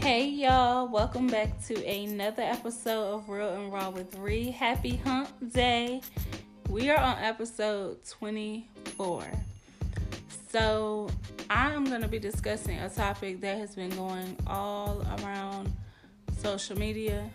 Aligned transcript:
Hey 0.00 0.28
y'all, 0.28 0.88
welcome 0.88 1.26
back 1.26 1.62
to 1.66 1.86
another 1.86 2.42
episode 2.42 3.16
of 3.16 3.28
Real 3.28 3.50
and 3.50 3.70
Raw 3.70 3.90
with 3.90 4.16
Ree. 4.16 4.50
Happy 4.50 4.96
Hump 4.96 5.28
Day. 5.52 6.00
We 6.70 6.88
are 6.88 6.98
on 6.98 7.18
episode 7.18 8.02
24. 8.06 9.30
So, 10.48 11.10
I'm 11.50 11.84
going 11.84 12.00
to 12.00 12.08
be 12.08 12.18
discussing 12.18 12.78
a 12.78 12.88
topic 12.88 13.42
that 13.42 13.58
has 13.58 13.74
been 13.74 13.90
going 13.90 14.38
all 14.46 15.04
around 15.20 15.70
social 16.38 16.78
media. 16.78 17.28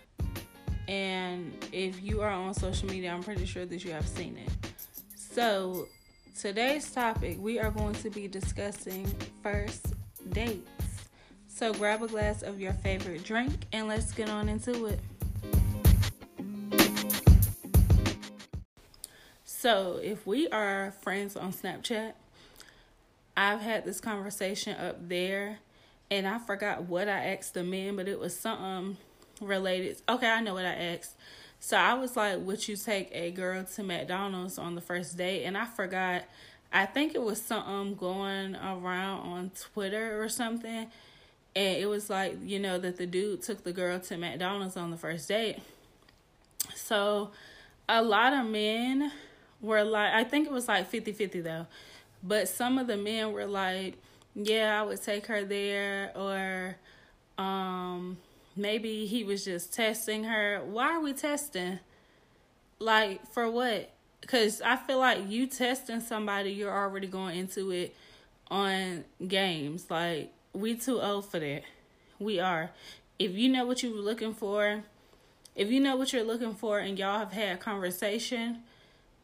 And 0.88 1.54
if 1.72 2.02
you 2.02 2.22
are 2.22 2.32
on 2.32 2.56
social 2.56 2.90
media, 2.90 3.14
I'm 3.14 3.22
pretty 3.22 3.46
sure 3.46 3.68
that 3.68 3.86
you 3.86 3.92
have 3.92 4.08
seen 4.08 4.38
it. 4.38 4.50
So, 5.16 5.88
today's 6.38 6.92
topic, 6.92 7.38
we 7.40 7.60
are 7.60 7.70
going 7.70 7.94
to 7.94 8.10
be 8.10 8.28
discussing 8.28 9.06
first 9.44 9.94
dates. 10.32 10.85
So 11.56 11.72
grab 11.72 12.04
a 12.04 12.08
glass 12.08 12.42
of 12.42 12.60
your 12.60 12.74
favorite 12.74 13.24
drink 13.24 13.54
and 13.72 13.88
let's 13.88 14.12
get 14.12 14.30
on 14.30 14.50
into 14.50 14.88
it. 14.88 15.00
So, 19.46 20.02
if 20.04 20.28
we 20.28 20.50
are 20.50 20.94
friends 21.02 21.38
on 21.38 21.54
Snapchat, 21.54 22.12
I've 23.38 23.62
had 23.62 23.86
this 23.86 24.02
conversation 24.02 24.76
up 24.76 25.08
there 25.08 25.60
and 26.12 26.28
I 26.28 26.40
forgot 26.40 26.84
what 26.84 27.08
I 27.08 27.34
asked 27.34 27.54
the 27.54 27.64
men, 27.64 27.96
but 27.96 28.10
it 28.10 28.20
was 28.20 28.38
something 28.38 28.98
related. 29.40 30.02
Okay, 30.10 30.30
I 30.30 30.42
know 30.42 30.56
what 30.56 30.66
I 30.66 30.74
asked. 30.74 31.16
So 31.62 31.78
I 31.78 31.94
was 31.94 32.18
like, 32.18 32.38
Would 32.40 32.68
you 32.68 32.76
take 32.76 33.12
a 33.14 33.32
girl 33.32 33.64
to 33.64 33.82
McDonald's 33.82 34.58
on 34.58 34.76
the 34.76 34.82
first 34.82 35.16
date? 35.16 35.46
And 35.46 35.58
I 35.58 35.64
forgot. 35.64 36.24
I 36.74 36.86
think 36.86 37.16
it 37.16 37.22
was 37.22 37.42
something 37.42 37.96
going 37.96 38.58
around 38.58 39.22
on 39.22 39.52
Twitter 39.72 40.22
or 40.22 40.28
something 40.28 40.92
and 41.56 41.78
it 41.78 41.88
was 41.88 42.10
like 42.10 42.38
you 42.44 42.60
know 42.60 42.78
that 42.78 42.98
the 42.98 43.06
dude 43.06 43.42
took 43.42 43.64
the 43.64 43.72
girl 43.74 44.00
to 44.00 44.18
McDonald's 44.18 44.76
on 44.78 44.92
the 44.92 44.98
first 44.98 45.28
date. 45.28 45.60
So 46.76 47.32
a 47.88 48.02
lot 48.02 48.34
of 48.34 48.46
men 48.46 49.12
were 49.62 49.84
like 49.84 50.14
I 50.14 50.24
think 50.24 50.48
it 50.48 50.52
was 50.52 50.68
like 50.68 50.92
50-50 50.92 51.44
though. 51.44 51.68
But 52.24 52.50
some 52.50 52.78
of 52.78 52.88
the 52.88 52.98
men 52.98 53.34
were 53.34 53.46
like, 53.46 53.96
"Yeah, 54.34 54.82
I 54.82 54.84
would 54.84 55.02
take 55.02 55.28
her 55.28 55.46
there," 55.46 56.12
or 56.16 56.76
um 57.38 58.18
maybe 58.56 59.06
he 59.06 59.24
was 59.24 59.46
just 59.46 59.74
testing 59.74 60.24
her. 60.26 60.62
Why 60.66 60.94
are 60.96 61.02
we 61.02 61.14
testing? 61.14 61.80
Like 62.80 63.26
for 63.32 63.50
what? 63.50 63.92
Cuz 64.28 64.62
I 64.62 64.76
feel 64.76 65.00
like 65.00 65.30
you 65.30 65.48
testing 65.48 66.02
somebody, 66.02 66.52
you're 66.52 66.76
already 66.76 67.08
going 67.08 67.38
into 67.38 67.72
it 67.72 67.96
on 68.50 69.06
games. 69.28 69.90
Like 69.90 70.32
we 70.56 70.76
too 70.76 71.02
old 71.02 71.26
for 71.30 71.40
that. 71.40 71.64
We 72.20 72.40
are. 72.40 72.72
If 73.20 73.32
you 73.32 73.50
know 73.50 73.66
what 73.66 73.84
you're 73.84 73.94
looking 73.94 74.34
for, 74.34 74.84
if 75.56 75.70
you 75.70 75.80
know 75.80 75.96
what 75.96 76.14
you're 76.14 76.24
looking 76.24 76.54
for 76.54 76.80
and 76.80 76.98
y'all 76.98 77.20
have 77.20 77.32
had 77.32 77.60
conversation 77.60 78.64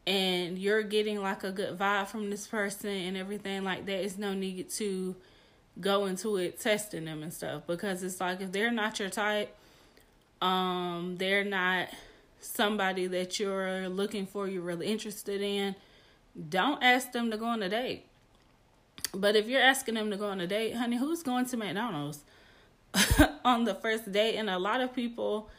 and 0.07 0.57
you're 0.57 0.83
getting 0.83 1.21
like 1.21 1.43
a 1.43 1.51
good 1.51 1.77
vibe 1.77 2.07
from 2.07 2.29
this 2.29 2.47
person 2.47 2.89
and 2.89 3.17
everything 3.17 3.63
like 3.63 3.85
that, 3.85 4.03
it's 4.03 4.17
no 4.17 4.33
need 4.33 4.69
to 4.71 5.15
go 5.79 6.05
into 6.05 6.37
it 6.37 6.59
testing 6.59 7.05
them 7.05 7.23
and 7.23 7.33
stuff 7.33 7.63
because 7.67 8.03
it's 8.03 8.19
like 8.19 8.41
if 8.41 8.51
they're 8.51 8.71
not 8.71 8.99
your 8.99 9.09
type, 9.09 9.55
um, 10.41 11.15
they're 11.17 11.45
not 11.45 11.89
somebody 12.39 13.07
that 13.07 13.39
you're 13.39 13.87
looking 13.87 14.25
for, 14.25 14.47
you're 14.47 14.61
really 14.61 14.87
interested 14.87 15.41
in, 15.41 15.75
don't 16.49 16.81
ask 16.81 17.11
them 17.11 17.29
to 17.31 17.37
go 17.37 17.45
on 17.45 17.61
a 17.61 17.69
date. 17.69 18.05
But 19.13 19.35
if 19.35 19.47
you're 19.47 19.61
asking 19.61 19.95
them 19.95 20.09
to 20.11 20.17
go 20.17 20.29
on 20.29 20.39
a 20.39 20.47
date, 20.47 20.75
honey, 20.75 20.97
who's 20.97 21.23
going 21.23 21.45
to 21.47 21.57
McDonald's 21.57 22.23
on 23.45 23.65
the 23.65 23.75
first 23.75 24.11
date? 24.11 24.35
And 24.35 24.49
a 24.49 24.57
lot 24.57 24.81
of 24.81 24.93
people, 24.93 25.49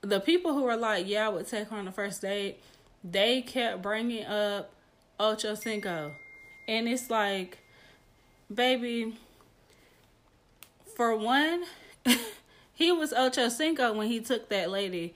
the 0.00 0.20
people 0.20 0.54
who 0.54 0.66
are 0.66 0.76
like, 0.76 1.06
yeah, 1.06 1.26
I 1.26 1.28
would 1.28 1.46
take 1.46 1.68
her 1.68 1.76
on 1.76 1.84
the 1.84 1.92
first 1.92 2.22
date, 2.22 2.60
they 3.02 3.42
kept 3.42 3.82
bringing 3.82 4.24
up 4.24 4.70
Ocho 5.20 5.54
Cinco. 5.54 6.12
And 6.66 6.88
it's 6.88 7.10
like, 7.10 7.58
baby, 8.52 9.14
for 10.96 11.14
one, 11.16 11.64
he 12.72 12.90
was 12.90 13.12
Ocho 13.12 13.48
Cinco 13.50 13.92
when 13.92 14.08
he 14.08 14.20
took 14.20 14.48
that 14.48 14.70
lady 14.70 15.14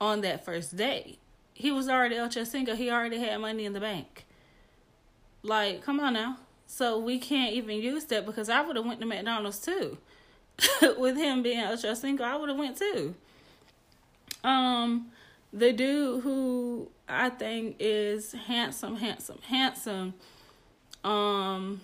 on 0.00 0.20
that 0.20 0.44
first 0.44 0.76
date. 0.76 1.18
He 1.52 1.72
was 1.72 1.88
already 1.88 2.16
Ocho 2.16 2.44
Cinco. 2.44 2.76
He 2.76 2.90
already 2.90 3.18
had 3.18 3.40
money 3.40 3.64
in 3.64 3.72
the 3.72 3.80
bank. 3.80 4.24
Like, 5.42 5.82
come 5.82 6.00
on 6.00 6.12
now. 6.12 6.38
So 6.66 6.98
we 6.98 7.18
can't 7.18 7.52
even 7.54 7.80
use 7.80 8.04
that 8.06 8.26
because 8.26 8.48
I 8.48 8.60
would 8.60 8.76
have 8.76 8.84
went 8.84 9.00
to 9.00 9.06
McDonald's 9.06 9.58
too. 9.58 9.98
With 10.98 11.16
him 11.16 11.42
being 11.42 11.60
Ocho 11.60 11.94
Cinco, 11.94 12.24
I 12.24 12.36
would 12.36 12.48
have 12.48 12.58
went 12.58 12.76
too. 12.76 13.14
Um, 14.42 15.08
the 15.52 15.72
dude 15.72 16.22
who 16.22 16.88
I 17.08 17.30
think 17.30 17.76
is 17.78 18.32
handsome, 18.32 18.96
handsome, 18.96 19.38
handsome. 19.42 20.14
Um, 21.04 21.80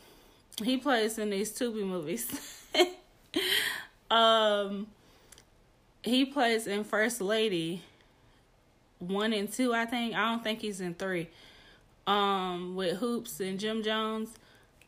he 0.62 0.76
plays 0.76 1.18
in 1.18 1.30
these 1.30 1.52
Tubi 1.52 1.86
movies. 1.86 2.60
um, 4.10 4.88
he 6.02 6.24
plays 6.24 6.66
in 6.66 6.84
First 6.84 7.20
Lady 7.20 7.82
one 8.98 9.32
and 9.32 9.52
two, 9.52 9.74
I 9.74 9.84
think. 9.86 10.14
I 10.14 10.30
don't 10.30 10.42
think 10.42 10.60
he's 10.60 10.80
in 10.80 10.94
three. 10.94 11.28
Um, 12.06 12.74
with 12.74 12.98
Hoops 12.98 13.38
and 13.40 13.60
Jim 13.60 13.82
Jones 13.82 14.30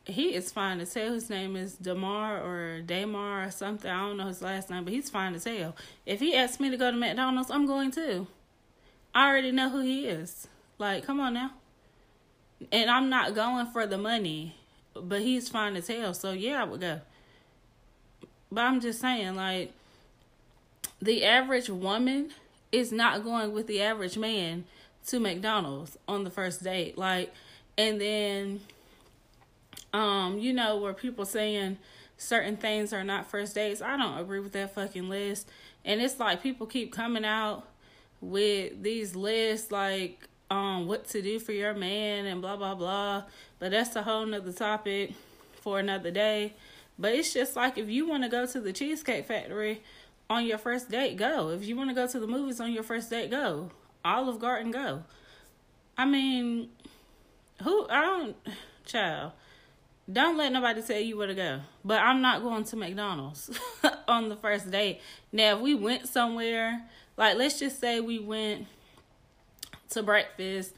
he 0.05 0.35
is 0.35 0.51
fine 0.51 0.77
to 0.79 0.85
tell. 0.85 1.13
His 1.13 1.29
name 1.29 1.55
is 1.55 1.75
Damar 1.75 2.41
or 2.41 2.81
Damar 2.81 3.45
or 3.45 3.51
something. 3.51 3.89
I 3.89 4.07
don't 4.07 4.17
know 4.17 4.27
his 4.27 4.41
last 4.41 4.69
name, 4.69 4.83
but 4.83 4.93
he's 4.93 5.09
fine 5.09 5.33
to 5.33 5.39
tell. 5.39 5.75
If 6.05 6.19
he 6.19 6.35
asks 6.35 6.59
me 6.59 6.69
to 6.69 6.77
go 6.77 6.91
to 6.91 6.97
McDonald's, 6.97 7.49
I'm 7.49 7.65
going 7.65 7.91
to. 7.91 8.27
I 9.13 9.27
already 9.27 9.51
know 9.51 9.69
who 9.69 9.81
he 9.81 10.07
is. 10.07 10.47
Like, 10.77 11.05
come 11.05 11.19
on 11.19 11.33
now. 11.33 11.51
And 12.71 12.89
I'm 12.89 13.09
not 13.09 13.33
going 13.33 13.67
for 13.67 13.87
the 13.87 13.97
money, 13.97 14.55
but 14.95 15.21
he's 15.21 15.49
fine 15.49 15.73
to 15.73 15.81
tell. 15.81 16.13
So 16.13 16.31
yeah, 16.31 16.61
I 16.61 16.65
would 16.65 16.81
go. 16.81 17.01
But 18.51 18.61
I'm 18.61 18.79
just 18.79 19.01
saying, 19.01 19.35
like, 19.35 19.73
the 21.01 21.25
average 21.25 21.69
woman 21.69 22.31
is 22.71 22.91
not 22.91 23.23
going 23.23 23.53
with 23.53 23.67
the 23.67 23.81
average 23.81 24.17
man 24.17 24.65
to 25.07 25.19
McDonald's 25.19 25.97
on 26.07 26.23
the 26.23 26.29
first 26.29 26.63
date. 26.63 26.97
Like, 26.97 27.33
and 27.77 27.99
then 27.99 28.61
um, 29.95 30.39
you 30.39 30.51
know, 30.51 30.75
where 30.75 30.93
people 30.93 31.25
saying 31.25 31.77
certain 32.17 32.57
things 32.57 32.91
are 32.91 33.03
not 33.03 33.27
first 33.27 33.55
dates. 33.55 33.81
I 33.81 33.95
don't 33.95 34.19
agree 34.19 34.41
with 34.41 34.51
that 34.51 34.75
fucking 34.75 35.07
list. 35.07 35.49
And 35.85 36.01
it's 36.01 36.19
like 36.19 36.43
people 36.43 36.67
keep 36.67 36.91
coming 36.91 37.23
out 37.23 37.65
with 38.19 38.81
these 38.81 39.15
lists 39.15 39.71
like 39.71 40.27
um 40.49 40.87
what 40.87 41.07
to 41.07 41.21
do 41.21 41.39
for 41.39 41.51
your 41.51 41.73
man 41.73 42.25
and 42.25 42.41
blah 42.41 42.57
blah 42.57 42.75
blah. 42.75 43.23
But 43.57 43.71
that's 43.71 43.95
a 43.95 44.03
whole 44.03 44.25
nother 44.25 44.51
topic 44.51 45.13
for 45.61 45.79
another 45.79 46.11
day. 46.11 46.53
But 46.99 47.13
it's 47.13 47.33
just 47.33 47.55
like 47.55 47.77
if 47.77 47.89
you 47.89 48.05
want 48.05 48.23
to 48.23 48.29
go 48.29 48.45
to 48.45 48.59
the 48.59 48.73
Cheesecake 48.73 49.25
Factory 49.25 49.81
on 50.29 50.45
your 50.45 50.57
first 50.57 50.89
date, 50.89 51.15
go. 51.15 51.49
If 51.49 51.65
you 51.65 51.77
want 51.77 51.89
to 51.89 51.95
go 51.95 52.05
to 52.05 52.19
the 52.19 52.27
movies 52.27 52.59
on 52.59 52.73
your 52.73 52.83
first 52.83 53.09
date, 53.09 53.31
go. 53.31 53.71
Olive 54.03 54.39
Garden, 54.39 54.71
go. 54.71 55.03
I 55.97 56.05
mean, 56.05 56.69
who 57.63 57.87
I 57.89 58.01
don't 58.01 58.35
child 58.85 59.31
don't 60.11 60.37
let 60.37 60.51
nobody 60.51 60.81
tell 60.81 60.99
you 60.99 61.17
where 61.17 61.27
to 61.27 61.33
go. 61.33 61.61
But 61.83 62.01
I'm 62.01 62.21
not 62.21 62.43
going 62.43 62.63
to 62.65 62.75
McDonald's 62.75 63.59
on 64.07 64.29
the 64.29 64.35
first 64.35 64.69
date. 64.69 65.01
Now, 65.31 65.55
if 65.55 65.61
we 65.61 65.73
went 65.73 66.07
somewhere, 66.07 66.83
like 67.17 67.37
let's 67.37 67.59
just 67.59 67.79
say 67.79 67.99
we 67.99 68.19
went 68.19 68.67
to 69.89 70.03
breakfast, 70.03 70.73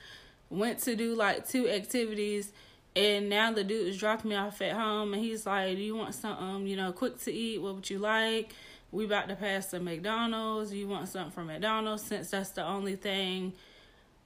went 0.50 0.80
to 0.80 0.96
do 0.96 1.14
like 1.16 1.48
two 1.48 1.68
activities, 1.68 2.52
and 2.96 3.30
now 3.30 3.52
the 3.52 3.64
dude 3.64 3.88
is 3.88 3.98
dropping 3.98 4.30
me 4.30 4.36
off 4.36 4.62
at 4.62 4.74
home, 4.74 5.14
and 5.14 5.22
he's 5.22 5.46
like, 5.46 5.76
"Do 5.76 5.82
you 5.84 5.96
want 5.96 6.16
something, 6.16 6.66
you 6.66 6.78
know, 6.78 6.92
quick 6.92 7.20
to 7.24 7.34
eat? 7.34 7.62
What 7.62 7.76
would 7.76 7.90
you 7.90 8.00
like?" 8.00 8.54
We 8.92 9.04
about 9.04 9.28
to 9.28 9.36
pass 9.36 9.68
the 9.68 9.82
McDonald's. 9.82 10.74
You 10.74 10.88
want 10.88 11.10
something 11.10 11.32
from 11.32 11.48
McDonald's 11.48 12.04
since 12.04 12.32
that's 12.32 12.52
the 12.52 12.64
only 12.64 12.96
thing 12.96 13.54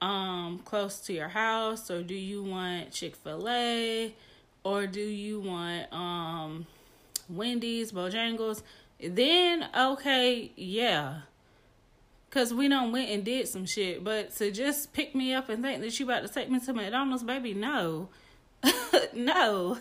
um 0.00 0.60
close 0.64 1.00
to 1.00 1.12
your 1.12 1.28
house, 1.28 1.90
or 1.90 2.02
do 2.02 2.14
you 2.14 2.44
want 2.44 2.92
Chick 2.92 3.16
Fil 3.16 3.48
A? 3.48 4.14
Or 4.64 4.86
do 4.86 5.00
you 5.00 5.40
want 5.40 5.92
um 5.92 6.66
Wendy's, 7.28 7.92
Bojangles? 7.92 8.62
Then 9.00 9.68
okay, 9.76 10.52
yeah. 10.56 11.22
Cause 12.30 12.54
we 12.54 12.66
don't 12.66 12.92
went 12.92 13.10
and 13.10 13.24
did 13.24 13.46
some 13.46 13.66
shit, 13.66 14.02
but 14.02 14.34
to 14.36 14.50
just 14.50 14.94
pick 14.94 15.14
me 15.14 15.34
up 15.34 15.50
and 15.50 15.62
think 15.62 15.82
that 15.82 16.00
you 16.00 16.06
about 16.06 16.22
to 16.22 16.32
take 16.32 16.50
me 16.50 16.60
to 16.60 16.72
McDonald's, 16.72 17.22
baby, 17.22 17.52
no, 17.52 18.08
no. 19.14 19.78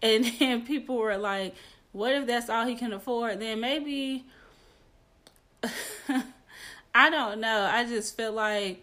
And 0.00 0.24
then 0.38 0.64
people 0.64 0.96
were 0.96 1.18
like, 1.18 1.54
"What 1.92 2.12
if 2.12 2.26
that's 2.26 2.48
all 2.48 2.64
he 2.64 2.74
can 2.74 2.94
afford?" 2.94 3.40
Then 3.40 3.60
maybe 3.60 4.24
I 6.94 7.10
don't 7.10 7.40
know. 7.40 7.68
I 7.70 7.84
just 7.84 8.16
feel 8.16 8.32
like 8.32 8.82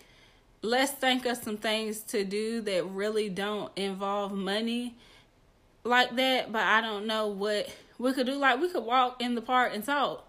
let's 0.61 0.91
think 0.91 1.25
of 1.25 1.37
some 1.37 1.57
things 1.57 1.99
to 2.01 2.23
do 2.23 2.61
that 2.61 2.85
really 2.85 3.29
don't 3.29 3.71
involve 3.75 4.31
money 4.33 4.95
like 5.87 6.15
that, 6.15 6.51
but 6.51 6.61
I 6.61 6.81
don't 6.81 7.07
know 7.07 7.27
what 7.27 7.69
We 7.99 8.13
could 8.13 8.27
do 8.27 8.35
like 8.35 8.59
we 8.61 8.69
could 8.69 8.83
walk 8.83 9.21
in 9.21 9.35
the 9.35 9.41
park 9.41 9.71
and 9.73 9.83
talk 9.83 10.27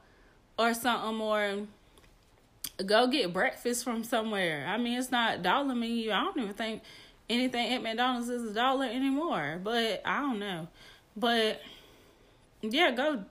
or 0.58 0.74
something 0.74 1.20
or 1.20 1.66
go 2.84 3.06
get 3.06 3.32
breakfast 3.32 3.84
from 3.84 4.04
somewhere. 4.04 4.66
I 4.66 4.78
mean, 4.78 4.98
it's 4.98 5.10
not 5.10 5.42
dollar 5.42 5.74
menu. 5.74 6.10
I 6.10 6.24
don't 6.24 6.38
even 6.38 6.54
think 6.54 6.82
anything 7.28 7.72
at 7.74 7.82
McDonald's 7.82 8.28
is 8.28 8.50
a 8.50 8.54
dollar 8.54 8.86
anymore. 8.86 9.60
But 9.62 10.02
I 10.04 10.20
don't 10.20 10.38
know. 10.38 10.68
But 11.16 11.60
yeah, 12.62 12.90
go 12.90 13.24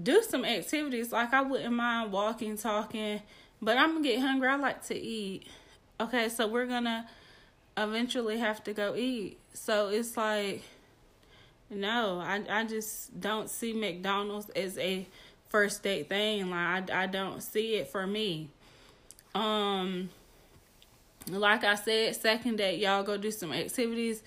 do 0.00 0.22
some 0.22 0.44
activities. 0.44 1.12
Like 1.12 1.32
I 1.32 1.42
wouldn't 1.42 1.74
mind 1.74 2.12
walking, 2.12 2.56
talking, 2.56 3.22
but 3.62 3.78
I'm 3.78 3.94
gonna 3.94 4.04
get 4.04 4.20
hungry. 4.20 4.48
I 4.48 4.56
like 4.56 4.84
to 4.86 4.94
eat. 4.94 5.46
Okay, 5.98 6.28
so 6.28 6.46
we're 6.46 6.66
gonna 6.66 7.08
eventually 7.76 8.38
have 8.38 8.62
to 8.64 8.72
go 8.72 8.94
eat. 8.94 9.38
So 9.54 9.88
it's 9.88 10.16
like 10.16 10.62
no, 11.70 12.20
I 12.20 12.42
I 12.48 12.64
just 12.64 13.20
don't 13.20 13.50
see 13.50 13.72
McDonald's 13.72 14.50
as 14.50 14.78
a 14.78 15.06
first 15.48 15.82
date 15.82 16.08
thing. 16.08 16.50
Like 16.50 16.90
I 16.90 17.04
I 17.04 17.06
don't 17.06 17.42
see 17.42 17.76
it 17.76 17.88
for 17.88 18.06
me. 18.06 18.48
Um 19.34 20.10
like 21.28 21.64
I 21.64 21.74
said, 21.74 22.14
second 22.14 22.56
date, 22.56 22.78
y'all 22.78 23.02
go 23.02 23.16
do 23.16 23.30
some 23.30 23.52
activities. 23.52 24.22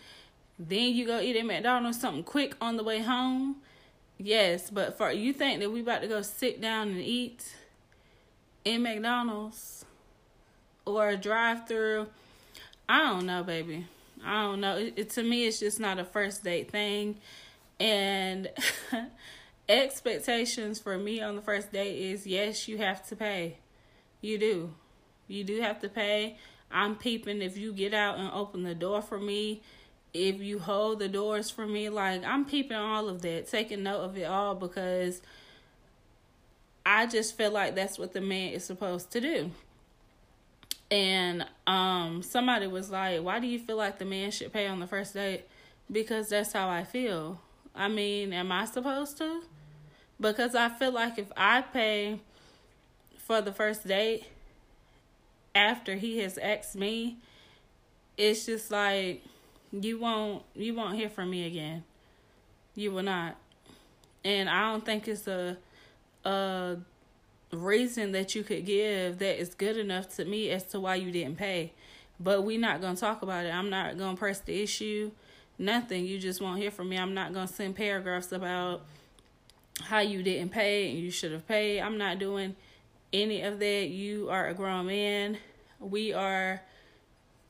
Then 0.57 0.93
you 0.93 1.05
go 1.05 1.21
eat 1.21 1.37
at 1.37 1.45
McDonald's, 1.45 1.99
something 1.99 2.23
quick 2.23 2.55
on 2.59 2.75
the 2.75 2.83
way 2.83 2.99
home. 2.99 3.57
Yes, 4.17 4.69
but 4.69 4.97
for 4.97 5.09
you 5.11 5.31
think 5.31 5.61
that 5.61 5.71
we 5.71 5.79
about 5.79 6.01
to 6.01 6.07
go 6.07 6.21
sit 6.21 6.59
down 6.59 6.89
and 6.89 6.99
eat 6.99 7.55
in 8.65 8.83
McDonald's 8.83 9.85
or 10.85 11.15
drive 11.15 11.67
through? 11.67 12.07
I 12.89 12.99
don't 12.99 13.25
know, 13.25 13.43
baby. 13.43 13.85
I 14.25 14.43
don't 14.43 14.61
know. 14.61 14.77
It, 14.77 14.93
it, 14.95 15.09
to 15.11 15.23
me, 15.23 15.45
it's 15.45 15.59
just 15.59 15.79
not 15.79 15.99
a 15.99 16.05
first 16.05 16.43
date 16.43 16.71
thing, 16.71 17.17
and 17.79 18.49
expectations 19.69 20.79
for 20.79 20.97
me 20.97 21.21
on 21.21 21.35
the 21.35 21.41
first 21.41 21.71
date 21.71 21.97
is 21.97 22.27
yes, 22.27 22.67
you 22.67 22.77
have 22.77 23.07
to 23.07 23.15
pay. 23.15 23.57
You 24.21 24.37
do, 24.37 24.73
you 25.27 25.43
do 25.43 25.61
have 25.61 25.79
to 25.81 25.89
pay. 25.89 26.37
I'm 26.71 26.95
peeping 26.95 27.41
if 27.41 27.57
you 27.57 27.73
get 27.73 27.93
out 27.93 28.17
and 28.17 28.29
open 28.31 28.63
the 28.63 28.75
door 28.75 29.01
for 29.01 29.19
me 29.19 29.61
if 30.13 30.41
you 30.41 30.59
hold 30.59 30.99
the 30.99 31.07
doors 31.07 31.49
for 31.51 31.67
me 31.67 31.89
like 31.89 32.23
i'm 32.25 32.45
peeping 32.45 32.77
all 32.77 33.07
of 33.07 33.21
that 33.21 33.47
taking 33.47 33.83
note 33.83 34.01
of 34.01 34.17
it 34.17 34.23
all 34.23 34.55
because 34.55 35.21
i 36.85 37.05
just 37.05 37.37
feel 37.37 37.51
like 37.51 37.75
that's 37.75 37.99
what 37.99 38.13
the 38.13 38.21
man 38.21 38.51
is 38.53 38.63
supposed 38.63 39.11
to 39.11 39.21
do 39.21 39.51
and 40.91 41.45
um 41.67 42.23
somebody 42.23 42.67
was 42.67 42.89
like 42.89 43.21
why 43.21 43.39
do 43.39 43.47
you 43.47 43.59
feel 43.59 43.77
like 43.77 43.99
the 43.99 44.05
man 44.05 44.31
should 44.31 44.51
pay 44.51 44.67
on 44.67 44.79
the 44.79 44.87
first 44.87 45.13
date 45.13 45.43
because 45.91 46.29
that's 46.29 46.53
how 46.53 46.67
i 46.67 46.83
feel 46.83 47.39
i 47.75 47.87
mean 47.87 48.33
am 48.33 48.51
i 48.51 48.65
supposed 48.65 49.17
to 49.17 49.41
because 50.19 50.55
i 50.55 50.67
feel 50.67 50.91
like 50.91 51.19
if 51.19 51.31
i 51.37 51.61
pay 51.61 52.19
for 53.17 53.41
the 53.41 53.51
first 53.51 53.87
date 53.87 54.25
after 55.53 55.95
he 55.95 56.19
has 56.19 56.37
asked 56.39 56.75
me 56.75 57.17
it's 58.17 58.45
just 58.45 58.69
like 58.69 59.23
you 59.71 59.99
won't 59.99 60.43
you 60.55 60.73
won't 60.73 60.95
hear 60.95 61.09
from 61.09 61.29
me 61.29 61.45
again. 61.47 61.83
You 62.75 62.91
will 62.91 63.03
not. 63.03 63.35
And 64.23 64.49
I 64.49 64.71
don't 64.71 64.85
think 64.85 65.07
it's 65.07 65.27
a 65.27 65.57
a 66.25 66.77
reason 67.51 68.11
that 68.11 68.35
you 68.35 68.43
could 68.43 68.65
give 68.65 69.19
that 69.19 69.39
is 69.39 69.55
good 69.55 69.77
enough 69.77 70.15
to 70.15 70.25
me 70.25 70.49
as 70.49 70.63
to 70.65 70.79
why 70.79 70.95
you 70.95 71.11
didn't 71.11 71.37
pay. 71.37 71.73
But 72.19 72.43
we're 72.43 72.59
not 72.59 72.81
gonna 72.81 72.97
talk 72.97 73.21
about 73.21 73.45
it. 73.45 73.53
I'm 73.53 73.69
not 73.69 73.97
gonna 73.97 74.17
press 74.17 74.39
the 74.39 74.61
issue. 74.61 75.11
Nothing. 75.57 76.05
You 76.05 76.19
just 76.19 76.41
won't 76.41 76.59
hear 76.59 76.71
from 76.71 76.89
me. 76.89 76.97
I'm 76.97 77.13
not 77.13 77.33
gonna 77.33 77.47
send 77.47 77.75
paragraphs 77.75 78.31
about 78.31 78.81
how 79.81 79.99
you 79.99 80.21
didn't 80.21 80.51
pay 80.51 80.89
and 80.89 80.99
you 80.99 81.11
should 81.11 81.31
have 81.31 81.47
paid. 81.47 81.81
I'm 81.81 81.97
not 81.97 82.19
doing 82.19 82.55
any 83.13 83.41
of 83.41 83.59
that. 83.59 83.89
You 83.89 84.29
are 84.29 84.47
a 84.47 84.53
grown 84.53 84.87
man. 84.87 85.37
We 85.79 86.13
are 86.13 86.61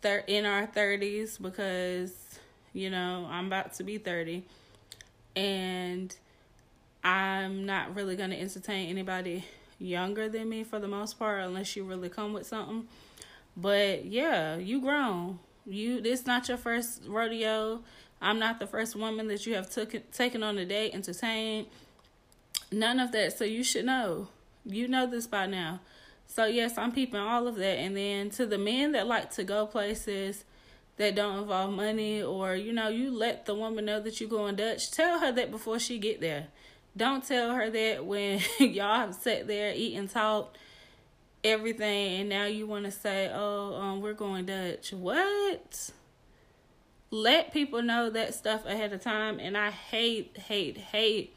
thir- 0.02 0.24
in 0.28 0.46
our 0.46 0.68
30s 0.68 1.42
because 1.42 2.40
you 2.74 2.90
know 2.90 3.28
I'm 3.30 3.48
about 3.48 3.74
to 3.76 3.84
be 3.84 3.98
30 3.98 4.44
and 5.36 6.16
I'm 7.04 7.66
not 7.66 7.96
really 7.96 8.16
going 8.16 8.30
to 8.32 8.40
entertain 8.40 8.90
anybody 8.90 9.46
younger 9.80 10.28
than 10.30 10.50
me 10.50 10.64
for 10.64 10.78
the 10.78 10.88
most 10.88 11.18
part 11.18 11.42
unless 11.44 11.76
you 11.76 11.84
really 11.84 12.10
come 12.10 12.34
with 12.34 12.46
something. 12.46 12.88
But 13.56 14.06
yeah 14.06 14.58
you 14.58 14.82
grown. 14.82 15.40
You 15.66 16.02
this 16.02 16.26
not 16.26 16.48
your 16.48 16.58
first 16.58 17.04
rodeo. 17.08 17.82
I'm 18.22 18.40
not 18.40 18.60
the 18.60 18.68
first 18.68 18.96
woman 18.96 19.28
that 19.28 19.46
you 19.46 19.56
have 19.56 19.70
took 19.70 19.96
taken 20.12 20.44
on 20.44 20.58
a 20.58 20.66
date 20.66 20.94
entertained. 20.94 21.68
None 22.72 23.00
of 23.00 23.12
that. 23.14 23.38
So 23.38 23.46
you 23.46 23.64
should 23.64 23.86
know. 23.86 24.28
You 24.66 24.88
know 24.88 25.08
this 25.08 25.26
by 25.26 25.46
now. 25.46 25.80
So 26.28 26.46
yes, 26.46 26.78
I'm 26.78 26.92
peeping 26.92 27.20
all 27.20 27.48
of 27.48 27.56
that. 27.56 27.78
And 27.80 27.96
then 27.96 28.30
to 28.32 28.46
the 28.46 28.58
men 28.58 28.92
that 28.92 29.08
like 29.08 29.32
to 29.32 29.44
go 29.44 29.66
places 29.66 30.44
that 30.98 31.16
don't 31.16 31.40
involve 31.40 31.74
money 31.74 32.22
or 32.22 32.56
you 32.56 32.74
know, 32.74 32.90
you 32.90 33.10
let 33.10 33.46
the 33.46 33.56
woman 33.56 33.86
know 33.86 34.02
that 34.02 34.20
you're 34.20 34.30
going 34.30 34.56
Dutch, 34.56 34.92
tell 34.92 35.20
her 35.20 35.32
that 35.32 35.50
before 35.50 35.80
she 35.80 35.98
get 35.98 36.20
there. 36.20 36.48
Don't 36.96 37.26
tell 37.26 37.54
her 37.54 37.70
that 37.70 38.06
when 38.06 38.42
y'all 38.60 38.96
have 38.96 39.16
sat 39.16 39.48
there, 39.48 39.74
eating, 39.74 40.08
talk, 40.08 40.56
everything, 41.44 42.22
and 42.22 42.30
now 42.30 42.46
you 42.46 42.68
want 42.68 42.86
to 42.86 42.92
say, 42.92 43.32
"Oh, 43.34 43.76
um, 43.76 44.02
we're 44.02 44.14
going 44.14 44.46
Dutch." 44.46 44.92
What? 44.92 45.92
Let 47.12 47.52
people 47.52 47.82
know 47.82 48.10
that 48.12 48.36
stuff 48.36 48.66
ahead 48.66 48.94
of 48.94 49.02
time. 49.02 49.40
And 49.40 49.58
I 49.58 49.72
hate, 49.72 50.38
hate, 50.38 50.78
hate. 50.78 51.36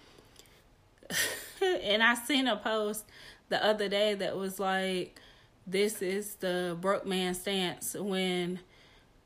and 1.62 2.02
I 2.02 2.14
seen 2.14 2.46
a 2.46 2.56
post 2.56 3.04
the 3.48 3.64
other 3.64 3.88
day 3.88 4.14
that 4.14 4.36
was 4.36 4.60
like, 4.60 5.18
this 5.66 6.02
is 6.02 6.34
the 6.36 6.76
broke 6.80 7.06
man 7.06 7.34
stance 7.34 7.94
when 7.94 8.60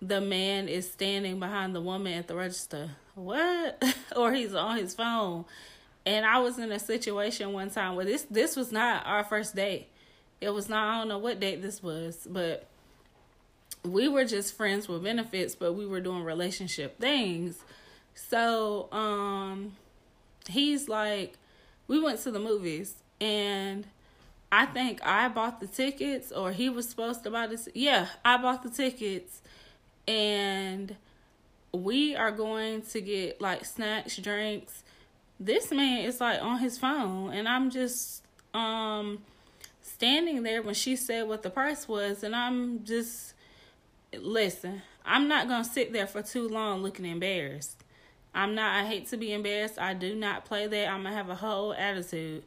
the 0.02 0.20
man 0.20 0.69
is 0.69 0.90
standing 0.90 1.40
behind 1.40 1.75
the 1.75 1.81
woman 1.81 2.12
at 2.12 2.29
the 2.29 2.37
register. 2.37 2.90
What? 3.14 3.82
or 4.17 4.32
he's 4.32 4.55
on 4.55 4.76
his 4.76 4.94
phone. 4.94 5.46
And 6.06 6.25
I 6.25 6.38
was 6.38 6.58
in 6.58 6.70
a 6.70 6.79
situation 6.79 7.53
one 7.53 7.69
time 7.69 7.97
where 7.97 8.05
this 8.06 8.23
this 8.31 8.56
was 8.56 8.73
not 8.73 9.05
our 9.05 9.25
first 9.25 9.56
date. 9.56 9.88
It 10.41 10.50
was 10.50 10.69
not 10.69 10.87
I 10.88 10.99
don't 10.99 11.08
know 11.08 11.19
what 11.19 11.41
date 11.41 11.61
this 11.61 11.82
was, 11.82 12.26
but 12.31 12.67
we 13.82 14.08
were 14.08 14.25
just 14.25 14.56
friends 14.56 14.88
with 14.88 15.03
benefits, 15.03 15.55
but 15.55 15.73
we 15.73 15.87
were 15.87 16.00
doing 16.00 16.23
relationship 16.23 16.99
things. 17.00 17.58
So, 18.14 18.91
um 18.93 19.72
he's 20.48 20.89
like 20.89 21.34
we 21.89 22.01
went 22.01 22.20
to 22.20 22.31
the 22.31 22.39
movies 22.39 22.94
and 23.20 23.86
I 24.53 24.67
think 24.67 25.05
I 25.05 25.29
bought 25.29 25.60
the 25.60 25.67
tickets 25.67 26.31
or 26.31 26.53
he 26.53 26.69
was 26.69 26.89
supposed 26.89 27.25
to 27.25 27.31
buy 27.31 27.48
this. 27.48 27.69
Yeah, 27.75 28.06
I 28.25 28.36
bought 28.36 28.63
the 28.63 28.70
tickets 28.70 29.43
and 30.06 30.94
we 31.72 32.15
are 32.15 32.31
going 32.31 32.82
to 32.82 33.01
get 33.01 33.41
like 33.41 33.65
snacks, 33.65 34.17
drinks. 34.17 34.82
This 35.38 35.70
man 35.70 36.05
is 36.05 36.20
like 36.20 36.43
on 36.43 36.58
his 36.58 36.78
phone 36.78 37.32
and 37.32 37.48
I'm 37.48 37.70
just 37.70 38.22
um 38.55 39.19
standing 39.82 40.43
there 40.43 40.62
when 40.62 40.74
she 40.74 40.96
said 40.96 41.28
what 41.28 41.43
the 41.43 41.50
price 41.50 41.86
was 41.86 42.22
and 42.22 42.34
I'm 42.34 42.84
just 42.84 43.34
listen, 44.19 44.82
I'm 45.05 45.28
not 45.28 45.48
to 45.64 45.69
sit 45.69 45.93
there 45.93 46.06
for 46.06 46.22
too 46.22 46.48
long 46.48 46.82
looking 46.82 47.05
embarrassed. 47.05 47.84
I'm 48.34 48.55
not 48.55 48.74
I 48.74 48.86
hate 48.86 49.06
to 49.08 49.16
be 49.16 49.32
embarrassed. 49.32 49.78
I 49.78 49.94
do 49.94 50.14
not 50.14 50.44
play 50.44 50.66
that. 50.66 50.88
I'm 50.88 51.02
to 51.14 51.19
have 51.19 51.28
a 51.28 51.36
whole 51.36 51.74
attitude 51.74 52.44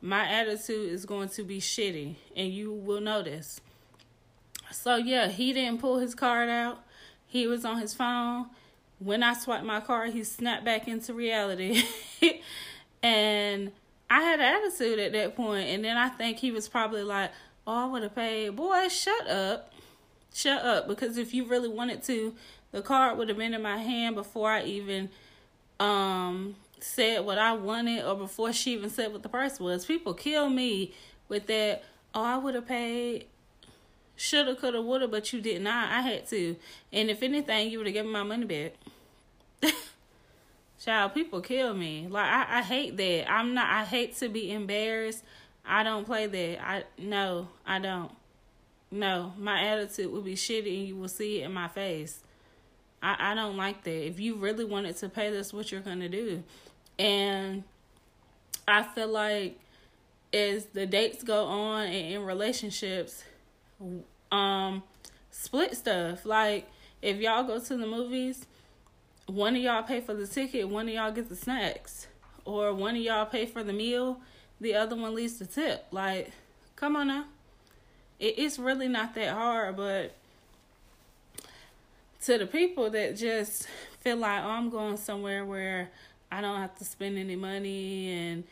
my 0.00 0.28
attitude 0.28 0.92
is 0.92 1.04
going 1.04 1.28
to 1.30 1.42
be 1.42 1.60
shitty 1.60 2.16
and 2.36 2.52
you 2.52 2.72
will 2.72 3.00
notice. 3.00 3.60
So 4.70 4.96
yeah, 4.96 5.28
he 5.28 5.52
didn't 5.52 5.80
pull 5.80 5.98
his 5.98 6.14
card 6.14 6.48
out. 6.48 6.82
He 7.26 7.46
was 7.46 7.64
on 7.64 7.80
his 7.80 7.94
phone. 7.94 8.46
When 8.98 9.22
I 9.22 9.34
swiped 9.34 9.64
my 9.64 9.80
card, 9.80 10.12
he 10.12 10.24
snapped 10.24 10.64
back 10.64 10.88
into 10.88 11.14
reality. 11.14 11.82
and 13.02 13.70
I 14.10 14.22
had 14.22 14.40
an 14.40 14.62
attitude 14.64 14.98
at 14.98 15.12
that 15.12 15.36
point. 15.36 15.68
and 15.68 15.84
then 15.84 15.96
I 15.96 16.08
think 16.08 16.38
he 16.38 16.50
was 16.50 16.68
probably 16.68 17.02
like, 17.02 17.30
"Oh, 17.66 17.84
I 17.84 17.86
would 17.86 18.02
have 18.02 18.14
paid." 18.14 18.56
Boy, 18.56 18.88
shut 18.88 19.28
up. 19.28 19.72
Shut 20.34 20.62
up 20.62 20.88
because 20.88 21.16
if 21.16 21.32
you 21.32 21.44
really 21.44 21.68
wanted 21.68 22.02
to, 22.04 22.34
the 22.72 22.82
card 22.82 23.18
would 23.18 23.28
have 23.28 23.38
been 23.38 23.54
in 23.54 23.62
my 23.62 23.78
hand 23.78 24.14
before 24.14 24.50
I 24.50 24.62
even 24.62 25.10
um 25.80 26.56
said 26.80 27.24
what 27.24 27.38
I 27.38 27.52
wanted 27.52 28.04
or 28.04 28.16
before 28.16 28.52
she 28.52 28.72
even 28.72 28.90
said 28.90 29.12
what 29.12 29.22
the 29.22 29.28
price 29.28 29.58
was. 29.60 29.84
People 29.86 30.14
kill 30.14 30.48
me 30.48 30.92
with 31.28 31.46
that, 31.46 31.82
oh, 32.14 32.22
I 32.22 32.38
would 32.38 32.54
have 32.54 32.66
paid 32.66 33.26
shoulda, 34.16 34.54
coulda, 34.56 34.82
woulda, 34.82 35.08
but 35.08 35.32
you 35.32 35.40
did 35.40 35.62
not. 35.62 35.90
I 35.90 36.02
had 36.02 36.26
to. 36.28 36.56
And 36.92 37.10
if 37.10 37.22
anything, 37.22 37.70
you 37.70 37.78
would 37.78 37.86
have 37.86 37.94
given 37.94 38.12
my 38.12 38.22
money 38.22 38.44
back. 38.44 38.74
Child, 40.84 41.14
people 41.14 41.40
kill 41.40 41.74
me. 41.74 42.06
Like 42.08 42.26
I, 42.26 42.58
I 42.58 42.62
hate 42.62 42.96
that. 42.96 43.30
I'm 43.30 43.54
not 43.54 43.68
I 43.68 43.84
hate 43.84 44.16
to 44.18 44.28
be 44.28 44.52
embarrassed. 44.52 45.24
I 45.66 45.82
don't 45.82 46.04
play 46.04 46.26
that. 46.26 46.64
I 46.64 46.84
no, 46.98 47.48
I 47.66 47.78
don't. 47.78 48.10
No, 48.90 49.34
my 49.38 49.62
attitude 49.64 50.10
would 50.12 50.24
be 50.24 50.34
shitty 50.34 50.78
and 50.78 50.88
you 50.88 50.96
will 50.96 51.08
see 51.08 51.42
it 51.42 51.44
in 51.44 51.52
my 51.52 51.68
face. 51.68 52.20
I, 53.02 53.32
I 53.32 53.34
don't 53.34 53.56
like 53.56 53.84
that. 53.84 54.06
If 54.06 54.18
you 54.18 54.36
really 54.36 54.64
wanted 54.64 54.96
to 54.98 55.08
pay, 55.08 55.30
that's 55.30 55.52
what 55.52 55.70
you're 55.70 55.82
gonna 55.82 56.08
do. 56.08 56.42
And 56.98 57.64
I 58.66 58.82
feel 58.82 59.08
like 59.08 59.58
as 60.32 60.66
the 60.66 60.86
dates 60.86 61.22
go 61.22 61.44
on 61.44 61.86
and 61.86 62.14
in 62.14 62.24
relationships, 62.24 63.24
um, 64.30 64.82
split 65.30 65.76
stuff. 65.76 66.24
Like 66.24 66.68
if 67.02 67.18
y'all 67.18 67.44
go 67.44 67.60
to 67.60 67.76
the 67.76 67.86
movies, 67.86 68.46
one 69.28 69.54
of 69.54 69.62
y'all 69.62 69.82
pay 69.82 70.00
for 70.00 70.14
the 70.14 70.26
ticket, 70.26 70.68
one 70.68 70.88
of 70.88 70.94
y'all 70.94 71.12
get 71.12 71.28
the 71.28 71.36
snacks, 71.36 72.06
or 72.44 72.72
one 72.72 72.96
of 72.96 73.02
y'all 73.02 73.26
pay 73.26 73.44
for 73.44 73.62
the 73.62 73.74
meal, 73.74 74.20
the 74.60 74.74
other 74.74 74.96
one 74.96 75.14
leaves 75.14 75.38
the 75.38 75.46
tip. 75.46 75.86
Like, 75.90 76.32
come 76.76 76.96
on 76.96 77.08
now. 77.08 77.24
It, 78.18 78.38
it's 78.38 78.58
really 78.58 78.88
not 78.88 79.14
that 79.14 79.34
hard, 79.34 79.76
but 79.76 80.14
to 82.22 82.38
the 82.38 82.46
people 82.46 82.90
that 82.90 83.16
just 83.16 83.68
feel 84.00 84.16
like 84.16 84.42
oh, 84.42 84.48
I'm 84.48 84.70
going 84.70 84.96
somewhere 84.96 85.44
where 85.44 85.90
I 86.32 86.40
don't 86.40 86.58
have 86.58 86.74
to 86.78 86.84
spend 86.84 87.18
any 87.18 87.36
money 87.36 88.10
and 88.10 88.44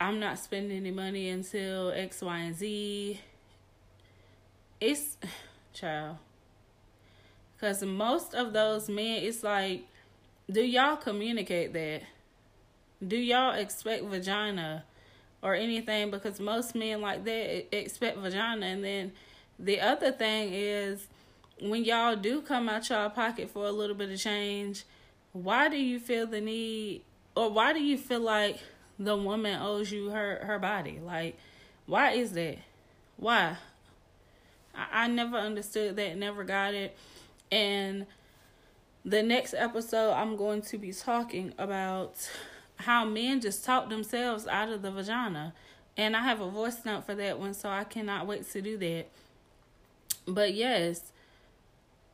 I'm 0.00 0.20
not 0.20 0.38
spending 0.38 0.76
any 0.76 0.90
money 0.90 1.28
until 1.28 1.90
X, 1.90 2.22
Y, 2.22 2.38
and 2.38 2.56
Z. 2.56 3.20
It's 4.80 5.16
child. 5.72 6.16
Cause 7.60 7.82
most 7.82 8.34
of 8.34 8.52
those 8.52 8.88
men, 8.88 9.22
it's 9.22 9.42
like, 9.42 9.84
do 10.50 10.62
y'all 10.62 10.96
communicate 10.96 11.72
that? 11.74 12.02
Do 13.06 13.16
y'all 13.16 13.54
expect 13.54 14.04
vagina 14.04 14.84
or 15.42 15.54
anything? 15.54 16.10
Because 16.10 16.40
most 16.40 16.74
men 16.74 17.00
like 17.00 17.24
that 17.24 17.76
expect 17.76 18.18
vagina, 18.18 18.66
and 18.66 18.84
then 18.84 19.12
the 19.58 19.80
other 19.80 20.10
thing 20.10 20.52
is 20.52 21.06
when 21.60 21.84
y'all 21.84 22.16
do 22.16 22.40
come 22.40 22.68
out 22.68 22.88
y'all 22.88 23.10
pocket 23.10 23.50
for 23.50 23.66
a 23.66 23.72
little 23.72 23.96
bit 23.96 24.10
of 24.10 24.18
change, 24.18 24.84
why 25.32 25.68
do 25.68 25.76
you 25.76 25.98
feel 25.98 26.26
the 26.26 26.40
need 26.40 27.02
or 27.36 27.50
why 27.50 27.72
do 27.72 27.80
you 27.80 27.98
feel 27.98 28.20
like 28.20 28.58
the 28.98 29.16
woman 29.16 29.60
owes 29.60 29.92
you 29.92 30.10
her 30.10 30.40
her 30.44 30.58
body? 30.58 30.98
Like 31.04 31.38
why 31.86 32.12
is 32.12 32.32
that? 32.32 32.58
Why? 33.16 33.56
I, 34.74 35.04
I 35.04 35.08
never 35.08 35.36
understood 35.36 35.96
that, 35.96 36.16
never 36.16 36.44
got 36.44 36.74
it. 36.74 36.96
And 37.50 38.06
the 39.08 39.22
next 39.22 39.54
episode 39.54 40.12
I'm 40.12 40.36
going 40.36 40.60
to 40.62 40.76
be 40.76 40.92
talking 40.92 41.54
about 41.58 42.28
how 42.76 43.04
men 43.04 43.40
just 43.40 43.64
talk 43.64 43.88
themselves 43.88 44.46
out 44.46 44.68
of 44.68 44.82
the 44.82 44.90
vagina. 44.90 45.54
And 45.96 46.14
I 46.14 46.20
have 46.20 46.40
a 46.40 46.48
voice 46.48 46.84
note 46.84 47.04
for 47.04 47.14
that 47.14 47.38
one, 47.38 47.54
so 47.54 47.70
I 47.70 47.84
cannot 47.84 48.26
wait 48.26 48.48
to 48.52 48.60
do 48.60 48.76
that. 48.78 49.06
But 50.26 50.54
yes, 50.54 51.10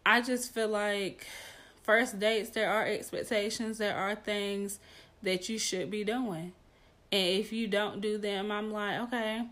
I 0.06 0.20
just 0.20 0.54
feel 0.54 0.68
like 0.68 1.26
first 1.82 2.18
dates, 2.18 2.50
there 2.50 2.70
are 2.70 2.86
expectations, 2.86 3.78
there 3.78 3.96
are 3.96 4.14
things 4.14 4.78
that 5.22 5.48
you 5.48 5.58
should 5.58 5.90
be 5.90 6.04
doing. 6.04 6.52
And 7.10 7.40
if 7.40 7.52
you 7.52 7.66
don't 7.66 8.00
do 8.00 8.18
them, 8.18 8.52
I'm 8.52 8.72
like, 8.72 9.00
okay. 9.00 9.46